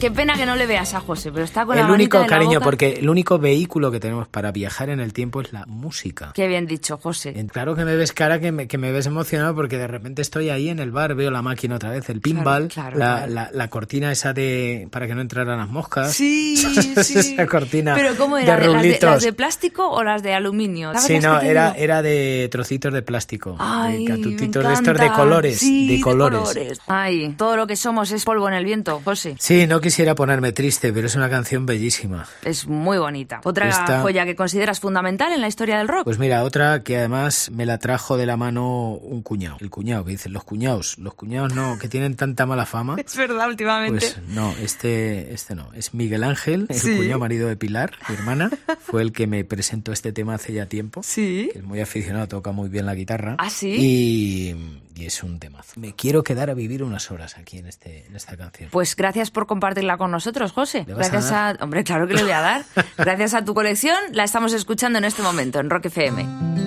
qué 0.00 0.10
pena 0.10 0.34
que 0.36 0.44
no 0.46 0.56
le 0.56 0.66
veas 0.66 0.92
a 0.94 1.00
José, 1.00 1.32
pero 1.32 1.44
está 1.44 1.64
con 1.64 1.74
la 1.76 1.82
El 1.82 1.88
manita 1.88 2.18
único 2.18 2.18
la 2.18 2.26
cariño, 2.26 2.54
boca. 2.54 2.64
porque 2.64 2.92
el 3.00 3.08
único 3.08 3.38
vehículo 3.38 3.90
que 3.90 3.98
tenemos 3.98 4.28
para 4.28 4.52
viajar 4.52 4.90
en 4.90 5.00
el 5.00 5.12
tiempo 5.12 5.40
es 5.40 5.52
la 5.52 5.64
música. 5.66 6.32
Qué 6.34 6.46
bien 6.48 6.66
dicho, 6.66 6.98
José. 6.98 7.34
Claro 7.50 7.74
que 7.74 7.84
me 7.84 7.96
ves 7.96 8.12
cara, 8.12 8.38
que 8.38 8.52
me, 8.52 8.68
que 8.68 8.76
me 8.78 8.92
ves 8.92 9.06
emocionado 9.06 9.54
porque 9.54 9.78
de 9.78 9.86
repente 9.86 10.20
estoy 10.22 10.50
ahí 10.50 10.68
en 10.68 10.78
el 10.80 10.90
bar, 10.90 11.14
veo 11.14 11.30
la 11.30 11.40
máquina 11.42 11.76
otra 11.76 11.90
vez, 11.90 12.08
el 12.10 12.20
pinball, 12.20 12.68
claro, 12.68 12.98
la, 12.98 13.16
claro. 13.16 13.32
La, 13.32 13.50
la 13.52 13.68
cortina 13.68 14.12
esa 14.12 14.32
de 14.32 14.88
para 14.90 15.06
que 15.06 15.14
no 15.14 15.20
entraran 15.22 15.58
las 15.58 15.68
moscas. 15.68 16.12
Sí, 16.12 16.56
sí. 17.02 17.18
esa 17.18 17.46
cortina 17.48 17.94
Pero 17.94 18.16
¿cómo 18.16 18.36
de 18.36 18.42
era? 18.42 18.58
¿Las 18.58 18.82
de, 18.82 18.98
las 19.00 19.22
de 19.22 19.32
plástico 19.32 19.88
o 19.88 20.02
las 20.04 20.22
de 20.22 20.34
aluminio? 20.34 20.92
¿Sabes 20.92 21.06
Sí, 21.06 21.18
no, 21.20 21.40
era, 21.40 21.72
era 21.72 22.02
de 22.02 22.48
trocitos 22.52 22.92
de 22.92 23.02
plástico, 23.02 23.56
Ay, 23.58 24.04
de 24.06 24.12
me 24.12 24.16
catutitos 24.16 24.66
de 24.66 24.72
estos 24.74 24.98
de 24.98 25.10
colores, 25.12 25.58
Sí, 25.58 25.88
de 25.88 26.00
colores. 26.02 26.80
Ay, 26.86 27.34
todo 27.38 27.56
lo 27.56 27.66
que 27.66 27.76
somos 27.76 28.10
es 28.10 28.24
polvo 28.24 28.48
en 28.48 28.54
el 28.54 28.64
viento, 28.64 29.00
José. 29.04 29.36
Sí, 29.38 29.66
no 29.66 29.80
quisiera 29.86 30.14
ponerme 30.14 30.52
triste, 30.52 30.92
pero 30.92 31.06
es 31.06 31.14
una 31.14 31.30
canción 31.30 31.64
bellísima. 31.66 32.26
Es 32.44 32.66
muy 32.66 32.98
bonita. 32.98 33.40
Otra 33.44 33.68
Esta- 33.68 34.00
joya 34.02 34.24
que 34.24 34.34
consideras 34.34 34.80
fundamental 34.80 35.32
en 35.32 35.40
la 35.40 35.48
historia 35.48 35.78
del 35.78 35.86
rock. 35.88 36.04
Pues 36.04 36.18
mira, 36.18 36.42
otra 36.42 36.82
que 36.82 36.96
además 36.98 37.50
me 37.52 37.66
la 37.66 37.78
trajo 37.78 38.16
de 38.16 38.26
la 38.26 38.36
mano 38.36 38.90
un 38.94 39.22
cuñado. 39.22 39.56
El 39.60 39.70
cuñado, 39.70 40.04
que 40.04 40.10
dicen 40.12 40.32
los 40.32 40.44
cuñados. 40.44 40.98
Los 40.98 41.14
cuñados 41.14 41.54
no, 41.54 41.78
que 41.78 41.88
tienen 41.88 42.16
tanta 42.16 42.46
mala 42.46 42.66
fama. 42.66 42.96
es 43.04 43.16
verdad, 43.16 43.48
últimamente. 43.48 43.98
Pues 44.00 44.18
no, 44.28 44.52
este, 44.60 45.32
este 45.32 45.54
no. 45.54 45.72
Es 45.74 45.94
Miguel 45.94 46.24
Ángel, 46.24 46.66
el 46.68 46.76
Sí. 46.80 46.96
cuñado 46.96 47.20
marido 47.20 47.48
de 47.48 47.56
Pilar, 47.56 47.92
mi 48.08 48.14
hermana. 48.16 48.50
Fue 48.80 49.02
el 49.02 49.12
que 49.12 49.26
me 49.26 49.44
presentó 49.44 49.92
este 49.92 50.12
tema 50.12 50.34
hace 50.34 50.52
ya 50.52 50.66
tiempo. 50.66 51.02
Sí. 51.04 51.50
Que 51.52 51.60
es 51.60 51.64
muy 51.64 51.80
aficionado, 51.80 52.26
toca 52.28 52.50
muy 52.52 52.68
bien 52.68 52.86
la 52.86 52.94
guitarra. 52.94 53.36
¿Ah, 53.38 53.50
sí? 53.50 53.74
Y, 53.78 55.00
y 55.00 55.04
es 55.06 55.22
un 55.22 55.38
temazo. 55.38 55.72
Me 55.80 55.94
quiero 55.94 56.22
quedar 56.24 56.50
a 56.50 56.54
vivir 56.54 56.82
unas 56.82 57.10
horas 57.10 57.36
aquí 57.38 57.58
en, 57.58 57.66
este, 57.66 58.06
en 58.06 58.16
esta 58.16 58.36
canción. 58.36 58.70
Pues 58.72 58.96
gracias 58.96 59.30
por 59.30 59.46
compartirla 59.76 59.98
con 59.98 60.10
nosotros, 60.10 60.52
José. 60.52 60.84
¿Le 60.86 60.94
vas 60.94 61.08
a 61.08 61.10
Gracias 61.10 61.32
a, 61.32 61.56
Hombre, 61.60 61.84
claro 61.84 62.06
que 62.06 62.14
le 62.14 62.22
voy 62.22 62.32
a 62.32 62.40
dar. 62.40 62.64
Gracias 62.98 63.34
a 63.34 63.44
tu 63.44 63.54
colección, 63.54 63.96
la 64.12 64.24
estamos 64.24 64.52
escuchando 64.52 64.98
en 64.98 65.04
este 65.04 65.22
momento 65.22 65.60
en 65.60 65.70
Rock 65.70 65.86
FM. 65.86 66.65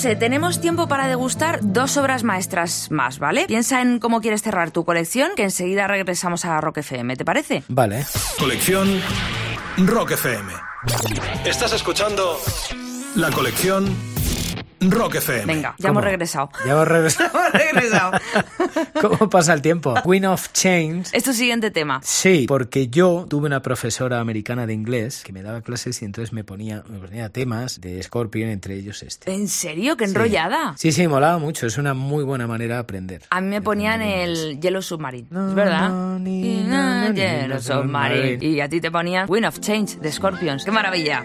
José, 0.00 0.16
tenemos 0.16 0.62
tiempo 0.62 0.88
para 0.88 1.06
degustar 1.08 1.60
dos 1.62 1.98
obras 1.98 2.24
maestras 2.24 2.90
más, 2.90 3.18
¿vale? 3.18 3.44
Piensa 3.46 3.82
en 3.82 3.98
cómo 3.98 4.22
quieres 4.22 4.40
cerrar 4.40 4.70
tu 4.70 4.86
colección, 4.86 5.32
que 5.36 5.42
enseguida 5.42 5.86
regresamos 5.88 6.46
a 6.46 6.58
Rock 6.58 6.78
FM, 6.78 7.16
¿te 7.16 7.24
parece? 7.26 7.64
Vale. 7.68 8.06
Colección 8.38 8.88
Rock 9.76 10.12
FM. 10.12 10.54
Estás 11.44 11.74
escuchando 11.74 12.38
la 13.14 13.30
colección 13.30 13.94
Rock 14.80 15.16
FM. 15.16 15.44
Venga, 15.44 15.74
ya 15.78 15.90
hemos 15.90 16.02
regresado. 16.02 16.48
Ya 16.64 16.72
hemos 16.72 16.88
regresado. 16.88 17.30
hemos 17.52 17.52
regresado. 17.52 18.12
¿Cómo 19.00 19.28
pasa 19.28 19.52
el 19.52 19.60
tiempo? 19.62 19.94
Queen 20.04 20.24
of 20.24 20.52
Chains. 20.52 21.10
Es 21.12 21.24
tu 21.24 21.32
siguiente 21.34 21.70
tema. 21.70 22.00
Sí, 22.02 22.46
porque 22.48 22.88
yo 22.88 23.26
tuve 23.28 23.46
una 23.46 23.60
profesora 23.60 24.20
americana 24.20 24.66
de 24.66 24.72
inglés 24.72 25.22
que 25.24 25.32
me 25.32 25.42
daba 25.42 25.60
clases 25.60 26.00
y 26.00 26.04
entonces 26.06 26.32
me 26.32 26.44
ponía, 26.44 26.82
me 26.88 26.98
ponía 26.98 27.28
temas 27.28 27.80
de 27.80 28.02
Scorpion, 28.02 28.48
entre 28.48 28.74
ellos 28.76 29.02
este. 29.02 29.32
¿En 29.32 29.48
serio? 29.48 29.96
¡Qué 29.96 30.06
Sí. 30.06 30.12
enrollada! 30.12 30.74
Sí, 30.76 30.92
sí, 30.92 31.06
molaba 31.08 31.38
mucho. 31.38 31.66
Es 31.66 31.76
una 31.76 31.92
muy 31.94 32.24
buena 32.24 32.46
manera 32.46 32.76
de 32.76 32.80
aprender. 32.80 33.22
A 33.30 33.40
mí 33.40 33.48
me 33.48 33.60
ponían 33.62 34.00
el 34.02 34.60
Yellow 34.60 34.82
Submarine, 34.82 35.28
¿es 35.30 35.54
verdad? 35.54 35.90
ni, 36.20 36.62
no, 36.62 37.08
no, 37.08 37.12
Yellow 37.12 37.60
Submarine. 37.60 38.38
Y 38.44 38.60
a 38.60 38.68
ti 38.68 38.80
te 38.80 38.90
ponían 38.90 39.26
Wind 39.28 39.46
of 39.46 39.60
Change 39.60 39.96
de 39.98 40.10
Scorpions. 40.10 40.64
¡Qué 40.64 40.70
maravilla! 40.70 41.24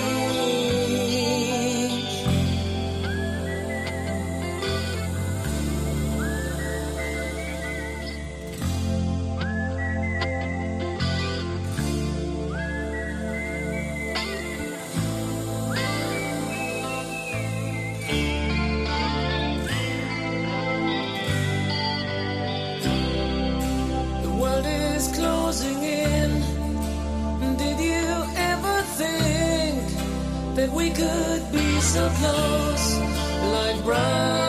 Could 30.95 31.51
be 31.51 31.79
so 31.79 32.09
close, 32.09 32.99
like 33.51 33.83
brothers? 33.83 34.40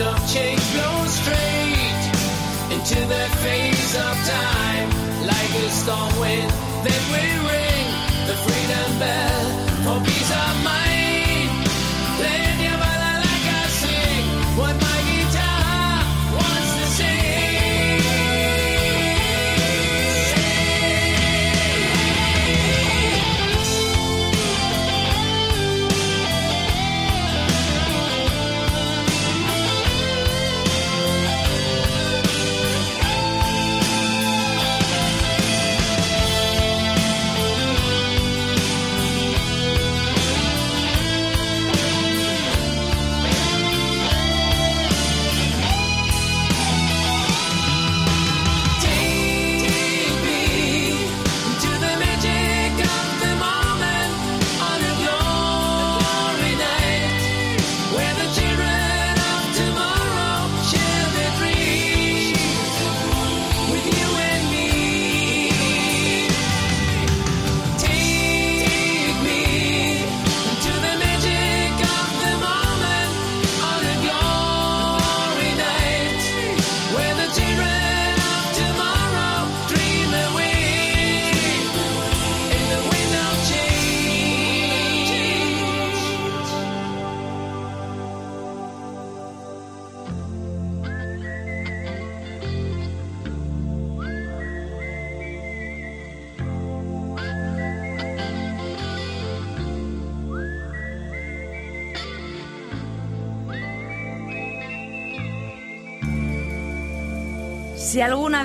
Of 0.00 0.32
change 0.32 0.62
blows 0.72 1.12
straight 1.12 2.02
into 2.72 2.94
the 3.06 3.24
face 3.44 3.94
of 3.96 4.14
time, 4.26 4.88
like 5.26 5.50
a 5.64 5.70
storm 5.70 6.20
wind 6.20 6.50
that 6.84 7.02
will 7.10 7.40
ring 7.50 7.86
the 8.26 8.34
freedom 8.44 8.98
bell 8.98 9.49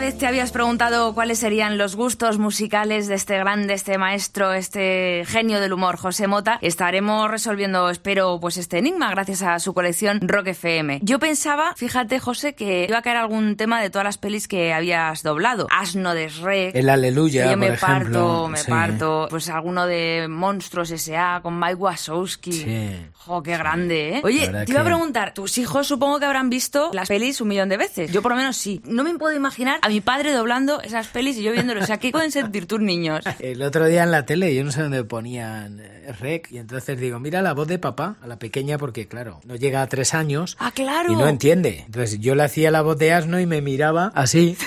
vez 0.06 0.18
te 0.20 0.28
habías 0.28 0.52
preguntado 0.52 1.16
cuáles 1.16 1.40
serían 1.40 1.80
los 1.80 1.96
gustos 1.96 2.38
musicales 2.38 3.08
de 3.08 3.16
este 3.16 3.40
grande, 3.40 3.74
este 3.74 3.98
maestro, 3.98 4.54
este 4.54 5.24
genio 5.26 5.60
del 5.60 5.74
humor, 5.74 5.98
José 5.98 6.28
Mota, 6.28 6.60
estaremos 6.62 7.32
resolviendo, 7.32 7.90
espero, 7.90 8.38
pues 8.40 8.58
este 8.58 8.78
enigma 8.78 9.10
gracias 9.10 9.42
a 9.42 9.58
su 9.58 9.74
colección 9.74 10.20
Rock 10.22 10.48
FM. 10.50 11.00
Yo 11.02 11.18
pensaba, 11.18 11.74
fíjate, 11.76 12.20
José, 12.20 12.54
que 12.54 12.86
iba 12.88 13.00
a 13.00 13.02
caer 13.02 13.18
algún 13.18 13.56
tema 13.56 13.82
de 13.82 13.90
todas 13.90 14.06
las 14.06 14.20
pelis 14.20 14.48
que 14.48 14.74
habías 14.74 15.24
doblado. 15.24 15.66
Asno 15.72 16.14
de 16.14 16.30
Shrek. 16.30 16.76
El 16.76 16.90
Aleluya, 16.90 17.50
yo 17.50 17.58
me 17.58 17.70
por 17.70 17.80
parto, 17.80 17.98
ejemplo. 18.06 18.48
me 18.50 18.58
Sí. 18.60 18.70
parto. 18.70 19.28
Pues 19.32 19.50
alguno 19.50 19.88
de 19.88 20.28
Monstruos 20.30 20.92
S.A. 20.92 21.40
con 21.42 21.60
Mike 21.60 21.76
Wazowski. 21.76 22.52
Sí. 22.54 22.96
Jo, 23.14 23.42
qué 23.42 23.58
grande, 23.58 24.18
¿eh? 24.18 24.22
Oye, 24.24 24.48
te 24.66 24.72
iba 24.72 24.82
a 24.82 24.86
preguntar, 24.86 25.34
tus 25.34 25.58
hijos 25.58 25.88
supongo 25.88 26.20
que 26.20 26.26
habrán 26.26 26.52
visto 26.52 26.92
las 26.94 27.08
pelis 27.08 27.42
un 27.42 27.48
millón 27.48 27.70
de 27.70 27.78
veces. 27.78 28.12
Yo 28.12 28.22
por 28.22 28.32
lo 28.34 28.38
menos 28.38 28.56
sí. 28.56 28.82
No 28.86 29.04
me 29.04 29.16
puedo 29.18 29.36
imaginar 29.36 29.80
a 29.82 29.90
mi 29.90 29.95
padre 30.02 30.32
doblando 30.34 30.82
esas 30.82 31.08
pelis 31.08 31.38
y 31.38 31.44
yo 31.44 31.52
viéndolo. 31.52 31.82
O 31.82 31.86
sea, 31.86 31.98
¿qué 31.98 32.12
pueden 32.12 32.32
sentir 32.32 32.66
tus 32.68 32.80
niños? 32.80 33.24
El 33.40 33.62
otro 33.62 33.86
día 33.88 34.04
en 34.04 34.12
la 34.12 34.26
tele, 34.26 34.54
yo 34.56 34.64
no 34.64 34.72
sé 34.72 34.82
dónde 34.82 35.04
ponían 35.04 35.80
eh, 35.80 36.12
rec, 36.20 36.52
y 36.52 36.58
entonces 36.58 37.00
digo, 37.00 37.20
mira 37.20 37.42
la 37.42 37.54
voz 37.54 37.68
de 37.68 37.80
papá, 37.80 38.16
a 38.22 38.28
la 38.28 38.38
pequeña, 38.38 38.78
porque 38.78 39.08
claro, 39.08 39.40
no 39.46 39.56
llega 39.56 39.82
a 39.82 39.88
tres 39.88 40.14
años 40.14 40.58
Ah, 40.60 40.72
claro. 40.72 41.12
y 41.12 41.16
no 41.16 41.28
entiende. 41.28 41.84
Entonces 41.86 42.20
yo 42.20 42.36
le 42.36 42.44
hacía 42.44 42.72
la 42.72 42.82
voz 42.82 42.98
de 42.98 43.14
asno 43.14 43.40
y 43.40 43.46
me 43.46 43.62
miraba 43.62 44.12
así, 44.16 44.58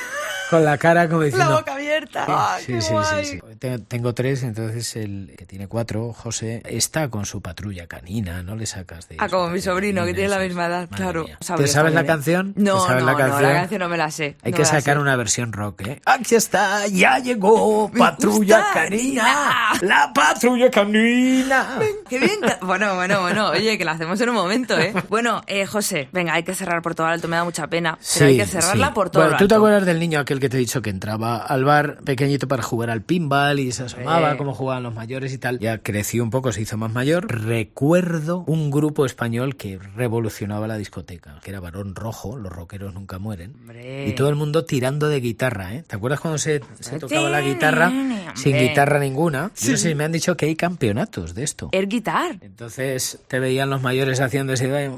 con 0.50 0.64
la 0.64 0.78
cara 0.78 1.08
como 1.08 1.22
diciendo... 1.22 1.50
La 1.50 1.56
boca 1.58 1.74
abierta. 1.74 2.58
Sí, 2.60 2.80
sí, 2.80 2.94
sí, 3.22 3.24
sí. 3.24 3.40
Tengo, 3.88 4.14
tres, 4.14 4.42
entonces 4.42 4.96
el 4.96 5.34
que 5.36 5.44
tiene 5.46 5.68
cuatro, 5.68 6.12
José, 6.12 6.62
está 6.64 7.08
con 7.08 7.26
su 7.26 7.40
patrulla 7.40 7.86
canina, 7.86 8.42
no 8.42 8.56
le 8.56 8.66
sacas 8.66 9.08
de... 9.08 9.16
Ah, 9.18 9.28
como 9.28 9.48
mi 9.48 9.60
sobrino, 9.60 10.04
que 10.04 10.14
tiene 10.14 10.28
la 10.28 10.38
misma 10.38 10.66
edad, 10.66 10.88
claro. 10.88 11.26
¿Te 11.26 11.44
sabes 11.44 11.74
la 11.74 11.82
sabía. 11.82 12.06
canción? 12.06 12.54
¿Te 12.54 12.60
No, 12.62 12.80
sabes 12.80 13.02
no, 13.02 13.06
la 13.06 13.12
no, 13.12 13.18
canción? 13.18 13.42
la 13.42 13.52
canción 13.52 13.80
no 13.80 13.88
me 13.88 13.96
la 13.96 14.10
sé. 14.10 14.36
Hay 14.42 14.52
no 14.52 14.56
que 14.58 14.64
sacar 14.64 14.96
sé. 14.96 15.00
una 15.00 15.16
versión 15.16 15.52
rock, 15.52 15.86
¿eh? 15.86 16.00
Aquí 16.04 16.34
está, 16.34 16.86
ya 16.86 17.18
llegó 17.18 17.90
Patrulla 17.90 18.66
Canina. 18.72 19.72
La 19.82 20.12
Patrulla 20.14 20.70
Canina. 20.70 21.78
Qué 22.08 22.18
bien. 22.18 22.38
Bueno, 22.62 22.94
bueno, 22.94 23.20
bueno. 23.20 23.50
Oye, 23.50 23.76
que 23.78 23.84
la 23.84 23.92
hacemos 23.92 24.20
en 24.20 24.28
un 24.30 24.34
momento, 24.34 24.78
¿eh? 24.78 24.92
Bueno, 25.08 25.42
eh, 25.46 25.66
José, 25.66 26.08
venga, 26.12 26.34
hay 26.34 26.42
que 26.42 26.54
cerrar 26.54 26.82
por 26.82 26.94
todo 26.94 27.06
lo 27.06 27.12
alto. 27.12 27.28
Me 27.28 27.36
da 27.36 27.44
mucha 27.44 27.66
pena. 27.66 27.98
Pero 28.14 28.26
hay 28.26 28.36
que 28.36 28.46
cerrarla 28.46 28.94
por 28.94 29.10
todo 29.10 29.22
Bueno, 29.24 29.38
¿tú 29.38 29.48
te 29.48 29.54
acuerdas 29.54 29.84
del 29.86 29.98
niño 29.98 30.20
aquel 30.20 30.37
que 30.40 30.48
te 30.48 30.56
he 30.56 30.60
dicho 30.60 30.82
que 30.82 30.90
entraba 30.90 31.36
al 31.38 31.64
bar 31.64 31.98
pequeñito 32.04 32.48
para 32.48 32.62
jugar 32.62 32.90
al 32.90 33.02
pinball 33.02 33.58
y 33.58 33.72
se 33.72 33.84
asomaba 33.84 34.32
Sí. 34.32 34.38
como 34.38 34.54
jugaban 34.54 34.82
los 34.82 34.94
mayores 34.94 35.32
y 35.32 35.38
tal? 35.38 35.58
Ya 35.58 35.78
creció 35.78 36.22
un 36.22 36.30
poco, 36.30 36.52
se 36.52 36.62
hizo 36.62 36.76
más 36.76 36.92
mayor. 36.92 37.26
Recuerdo 37.30 38.44
un 38.46 38.70
grupo 38.70 39.04
español 39.06 39.56
que 39.56 39.78
revolucionaba 39.96 40.66
la 40.66 40.76
discoteca, 40.78 41.40
que 41.42 41.50
era 41.50 41.60
Varón 41.60 41.94
Rojo, 41.94 42.36
los 42.36 42.52
rockeros 42.52 42.94
nunca 42.94 43.18
mueren. 43.18 43.54
Hombre. 43.60 44.08
Y 44.08 44.12
todo 44.14 44.28
el 44.28 44.34
mundo 44.36 44.64
tirando 44.64 45.08
de 45.08 45.20
guitarra, 45.20 45.74
¿eh? 45.74 45.84
¿Te 45.86 45.96
acuerdas 45.96 46.20
cuando 46.20 46.38
se, 46.38 46.60
se 46.80 46.98
tocaba 46.98 47.28
la 47.28 47.40
guitarra 47.40 47.92
sin 48.34 48.56
guitarra 48.56 48.98
ninguna? 48.98 49.50
Yo 49.60 49.72
no 49.72 49.76
sé, 49.78 49.94
me 49.94 50.04
han 50.04 50.12
dicho 50.12 50.36
que 50.36 50.46
hay 50.46 50.56
campeonatos 50.56 51.34
de 51.34 51.44
esto. 51.44 51.68
Air 51.72 51.88
guitar. 51.88 52.38
Entonces 52.40 53.20
te 53.28 53.38
veían 53.40 53.70
los 53.70 53.82
mayores 53.82 54.20
haciendo 54.20 54.52
ese 54.52 54.74
"Ay, 54.74 54.90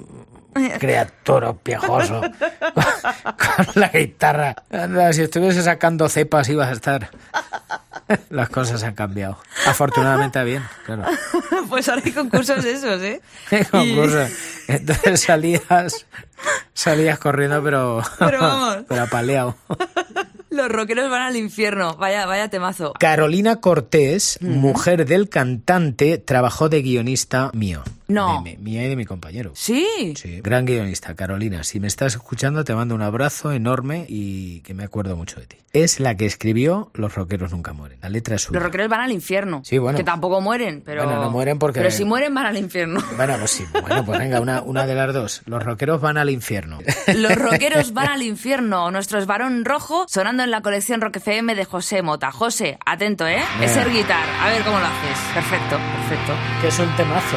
criaturo 0.79 1.57
piejoso 1.57 2.21
con 2.23 3.67
la 3.75 3.89
guitarra. 3.89 4.57
Anda, 4.71 5.13
si 5.13 5.23
estuviese 5.23 5.63
sacando 5.63 6.09
cepas 6.09 6.49
ibas 6.49 6.69
a 6.69 6.73
estar. 6.73 7.11
Las 8.29 8.49
cosas 8.49 8.83
han 8.83 8.95
cambiado. 8.95 9.39
Afortunadamente 9.67 10.39
a 10.39 10.45
bien, 10.45 10.65
claro. 10.85 11.05
pues 11.69 11.89
ahora 11.89 12.03
hay 12.05 12.13
concursos 12.13 12.65
esos, 12.65 13.01
¿eh? 13.03 13.21
Qué 13.49 13.65
concurso. 13.65 14.27
Entonces 14.67 15.21
salías 15.21 16.07
salías 16.73 17.19
corriendo 17.19 17.63
pero 17.63 18.03
Pero 18.19 18.41
vamos. 18.41 18.79
pero 18.89 19.03
apaleado. 19.03 19.57
Los 20.51 20.69
rockeros 20.69 21.11
van 21.11 21.23
al 21.23 21.37
infierno. 21.37 21.97
Vaya, 21.97 22.27
vaya 22.27 22.49
temazo. 22.49 22.93
Carolina 22.99 23.57
Cortés, 23.57 24.39
mujer 24.41 25.07
del 25.07 25.29
cantante, 25.29 26.19
trabajó 26.19 26.69
de 26.69 26.83
guionista 26.83 27.51
mío. 27.55 27.83
No. 28.09 28.43
De 28.45 28.57
mía 28.57 28.85
y 28.85 28.89
de 28.89 28.97
mi 28.97 29.05
compañero. 29.05 29.53
Sí. 29.55 30.15
Sí, 30.17 30.41
gran 30.43 30.65
guionista, 30.67 31.15
Carolina. 31.15 31.63
Si 31.63 31.79
me 31.79 31.87
estás 31.87 32.15
escuchando, 32.17 32.65
te 32.65 32.75
mando 32.75 32.97
un 32.97 33.03
abrazo 33.03 33.53
enorme 33.53 34.05
y 34.09 34.61
que 34.63 34.75
me 34.75 34.83
acuerdo 34.83 35.17
mucho 35.17 35.39
de 35.39 35.47
ti. 35.47 35.57
Es 35.73 36.01
la 36.01 36.17
que 36.17 36.27
escribió 36.27 36.91
Los 36.95 37.15
rockeros 37.15 37.53
nunca 37.53 37.73
mueren. 37.73 37.99
La 38.03 38.09
letra 38.09 38.35
es 38.35 38.43
suya. 38.43 38.59
Los 38.59 38.65
rockeros 38.65 38.89
van 38.89 39.03
al 39.03 39.13
infierno. 39.13 39.63
Sí, 39.65 39.79
bueno. 39.79 39.97
Que 39.97 40.03
tampoco 40.03 40.41
mueren, 40.41 40.83
pero. 40.85 41.05
Bueno, 41.05 41.23
no 41.23 41.31
mueren 41.31 41.61
porque- 41.61 41.79
Pero 41.79 41.93
si 41.93 42.05
mueren, 42.05 42.35
van 42.35 42.47
al 42.47 42.57
infierno. 42.57 43.01
Bueno, 43.17 43.37
pues 43.39 43.53
sí. 43.53 43.65
Bueno, 43.81 44.05
pues 44.05 44.19
venga, 44.19 44.41
una, 44.41 44.63
una 44.63 44.87
de 44.87 44.95
las 44.97 45.15
dos. 45.15 45.43
Los 45.47 45.63
rockeros 45.63 46.01
van 46.01 46.19
al 46.19 46.31
infierno. 46.31 46.79
Los 47.15 47.37
rockeros 47.37 47.93
van 47.95 48.09
al 48.09 48.23
infierno. 48.23 48.91
Nuestro 48.91 49.21
es 49.21 49.27
varón 49.27 49.65
rojo 49.65 50.07
sonando 50.09 50.40
en 50.43 50.51
la 50.51 50.61
colección 50.63 51.01
Rock 51.01 51.17
FM 51.17 51.55
de 51.55 51.65
José 51.65 52.03
Mota. 52.03 52.31
José, 52.33 52.79
atento, 52.85 53.27
¿eh? 53.27 53.43
Es 53.61 53.77
el 53.77 53.93
guitar. 53.93 54.25
A 54.41 54.49
ver 54.49 54.63
cómo 54.63 54.79
lo 54.79 54.87
haces. 54.87 55.19
Perfecto, 55.35 55.79
perfecto. 55.79 56.33
que 56.61 56.69
es 56.69 56.79
un 56.79 56.95
temazo. 56.97 57.37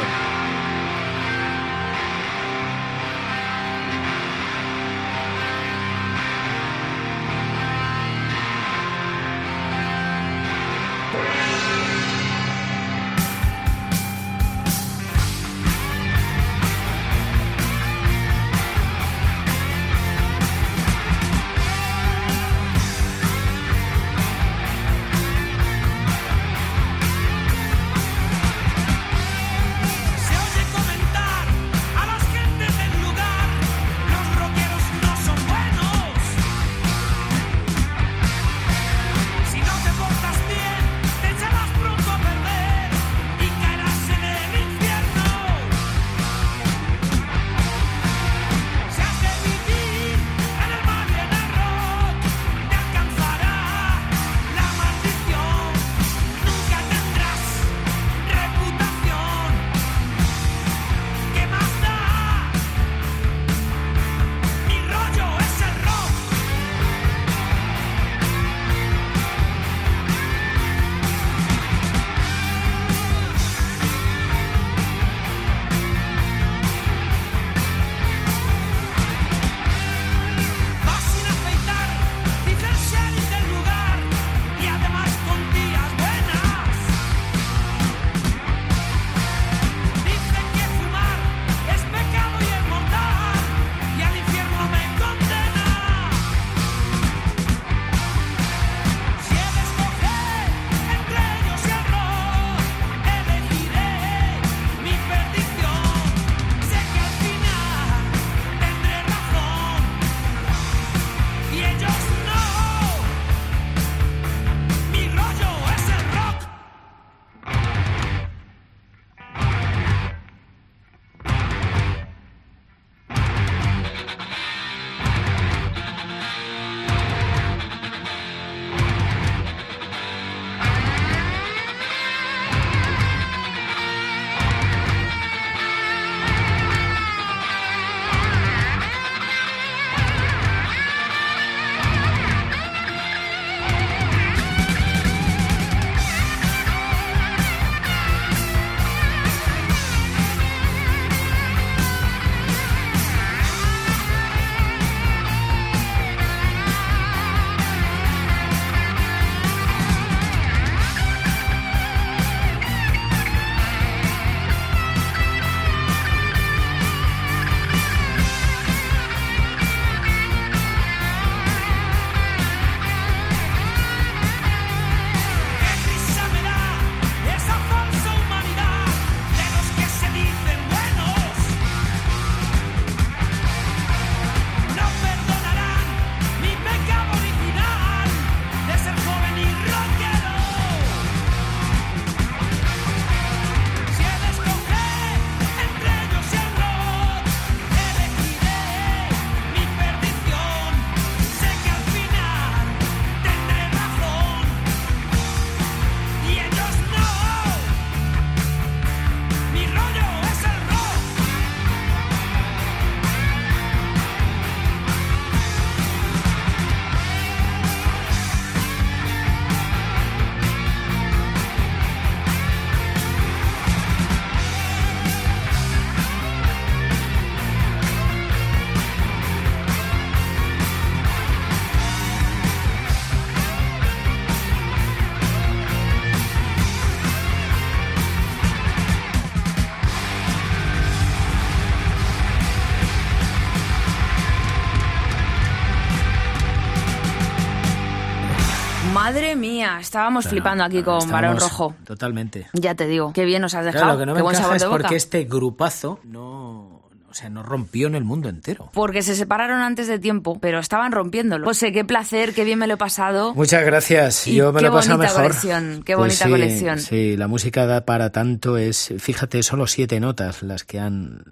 Mía, 249.64 249.78
estábamos 249.80 250.26
flipando 250.26 250.64
aquí 250.64 250.82
con 250.82 251.08
Barón 251.10 251.38
Rojo. 251.38 251.74
Totalmente. 251.84 252.46
Ya 252.52 252.74
te 252.74 252.86
digo, 252.86 253.12
qué 253.12 253.24
bien 253.24 253.42
nos 253.42 253.54
has 253.54 253.64
dejado. 253.64 253.84
Claro, 253.84 253.94
lo 253.94 254.00
que 254.00 254.06
no 254.06 254.12
qué 254.12 254.18
me 254.18 254.22
buen 254.22 254.36
sabor 254.36 254.56
es 254.56 254.62
de 254.62 254.68
boca. 254.68 254.78
porque 254.82 254.96
este 254.96 255.24
grupazo 255.24 256.00
no, 256.04 256.82
o 257.08 257.14
sea, 257.14 257.30
no 257.30 257.42
rompió 257.42 257.86
en 257.86 257.94
el 257.94 258.04
mundo 258.04 258.28
entero. 258.28 258.70
Porque 258.72 259.02
se 259.02 259.14
separaron 259.14 259.60
antes 259.60 259.86
de 259.86 259.98
tiempo, 259.98 260.38
pero 260.40 260.58
estaban 260.58 260.92
rompiéndolo. 260.92 261.46
José, 261.46 261.72
qué 261.72 261.84
placer, 261.84 262.34
qué 262.34 262.44
bien 262.44 262.58
me 262.58 262.66
lo 262.66 262.74
he 262.74 262.76
pasado. 262.76 263.34
Muchas 263.34 263.64
gracias. 263.64 264.26
Y 264.26 264.34
Yo 264.36 264.52
me 264.52 264.60
lo 264.60 264.68
he 264.68 264.70
pasado 264.72 264.98
mejor. 264.98 265.22
colección, 265.22 265.82
qué 265.84 265.94
Pues 265.96 266.18
bonita 266.20 266.24
sí, 266.24 266.30
colección. 266.30 266.78
Sí, 266.80 267.16
la 267.16 267.28
música 267.28 267.66
da 267.66 267.84
para 267.84 268.10
tanto. 268.10 268.58
Es, 268.58 268.92
fíjate, 268.98 269.42
solo 269.42 269.66
siete 269.66 270.00
notas 270.00 270.42
las 270.42 270.64
que 270.64 270.80
han, 270.80 271.22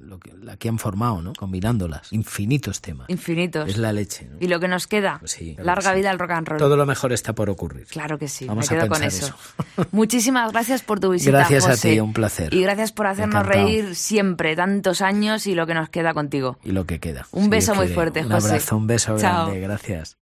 la 0.41 0.57
que 0.57 0.69
han 0.69 0.79
formado, 0.79 1.23
¿no? 1.23 1.33
Combinándolas. 1.35 2.13
Infinitos 2.13 2.81
temas. 2.81 3.09
Infinitos. 3.11 3.69
Es 3.69 3.77
la 3.77 3.93
leche. 3.93 4.27
¿no? 4.31 4.37
Y 4.41 4.49
lo 4.49 4.61
que 4.61 4.69
nos 4.69 4.87
queda, 4.87 5.19
Pues 5.21 5.33
sí, 5.33 5.57
larga 5.63 5.91
sí. 5.93 5.97
vida 5.99 6.11
al 6.11 6.19
rock 6.19 6.31
and 6.33 6.49
roll. 6.49 6.59
Todo 6.59 6.77
lo 6.77 6.87
mejor 6.87 7.13
está 7.13 7.35
por 7.35 7.51
ocurrir. 7.51 7.87
Claro 7.87 8.19
que 8.19 8.29
sí, 8.29 8.47
Vamos 8.47 8.71
me 8.71 8.77
a 8.77 8.81
quedo 8.81 8.89
con 8.93 9.03
eso. 9.03 9.35
Muchísimas 9.93 10.53
gracias 10.53 10.83
por 10.83 11.01
tu 11.01 11.11
visita. 11.11 11.31
Gracias 11.33 11.67
a 11.69 11.77
ti, 11.77 11.99
un 12.01 12.13
placer. 12.13 12.53
Y 12.55 12.63
gracias 12.63 12.93
por 12.93 13.07
hacernos 13.07 13.43
Encantado. 13.45 13.67
reír 13.67 13.95
siempre, 13.95 14.57
tantos 14.57 15.01
años 15.03 15.47
y 15.47 15.55
lo 15.55 15.67
que 15.67 15.75
nos 15.75 15.89
queda 15.89 16.15
contigo. 16.15 16.59
Y 16.65 16.73
lo 16.73 16.87
que 16.87 17.01
queda. 17.01 17.27
Un 17.33 17.51
beso 17.51 17.75
muy 17.75 17.89
fuerte, 17.89 18.21
Un 18.25 18.31
José. 18.31 18.49
abrazo, 18.49 18.77
un 18.77 18.87
beso 18.87 19.19
Chao. 19.19 19.47
grande. 19.47 19.61
Gracias. 19.61 20.17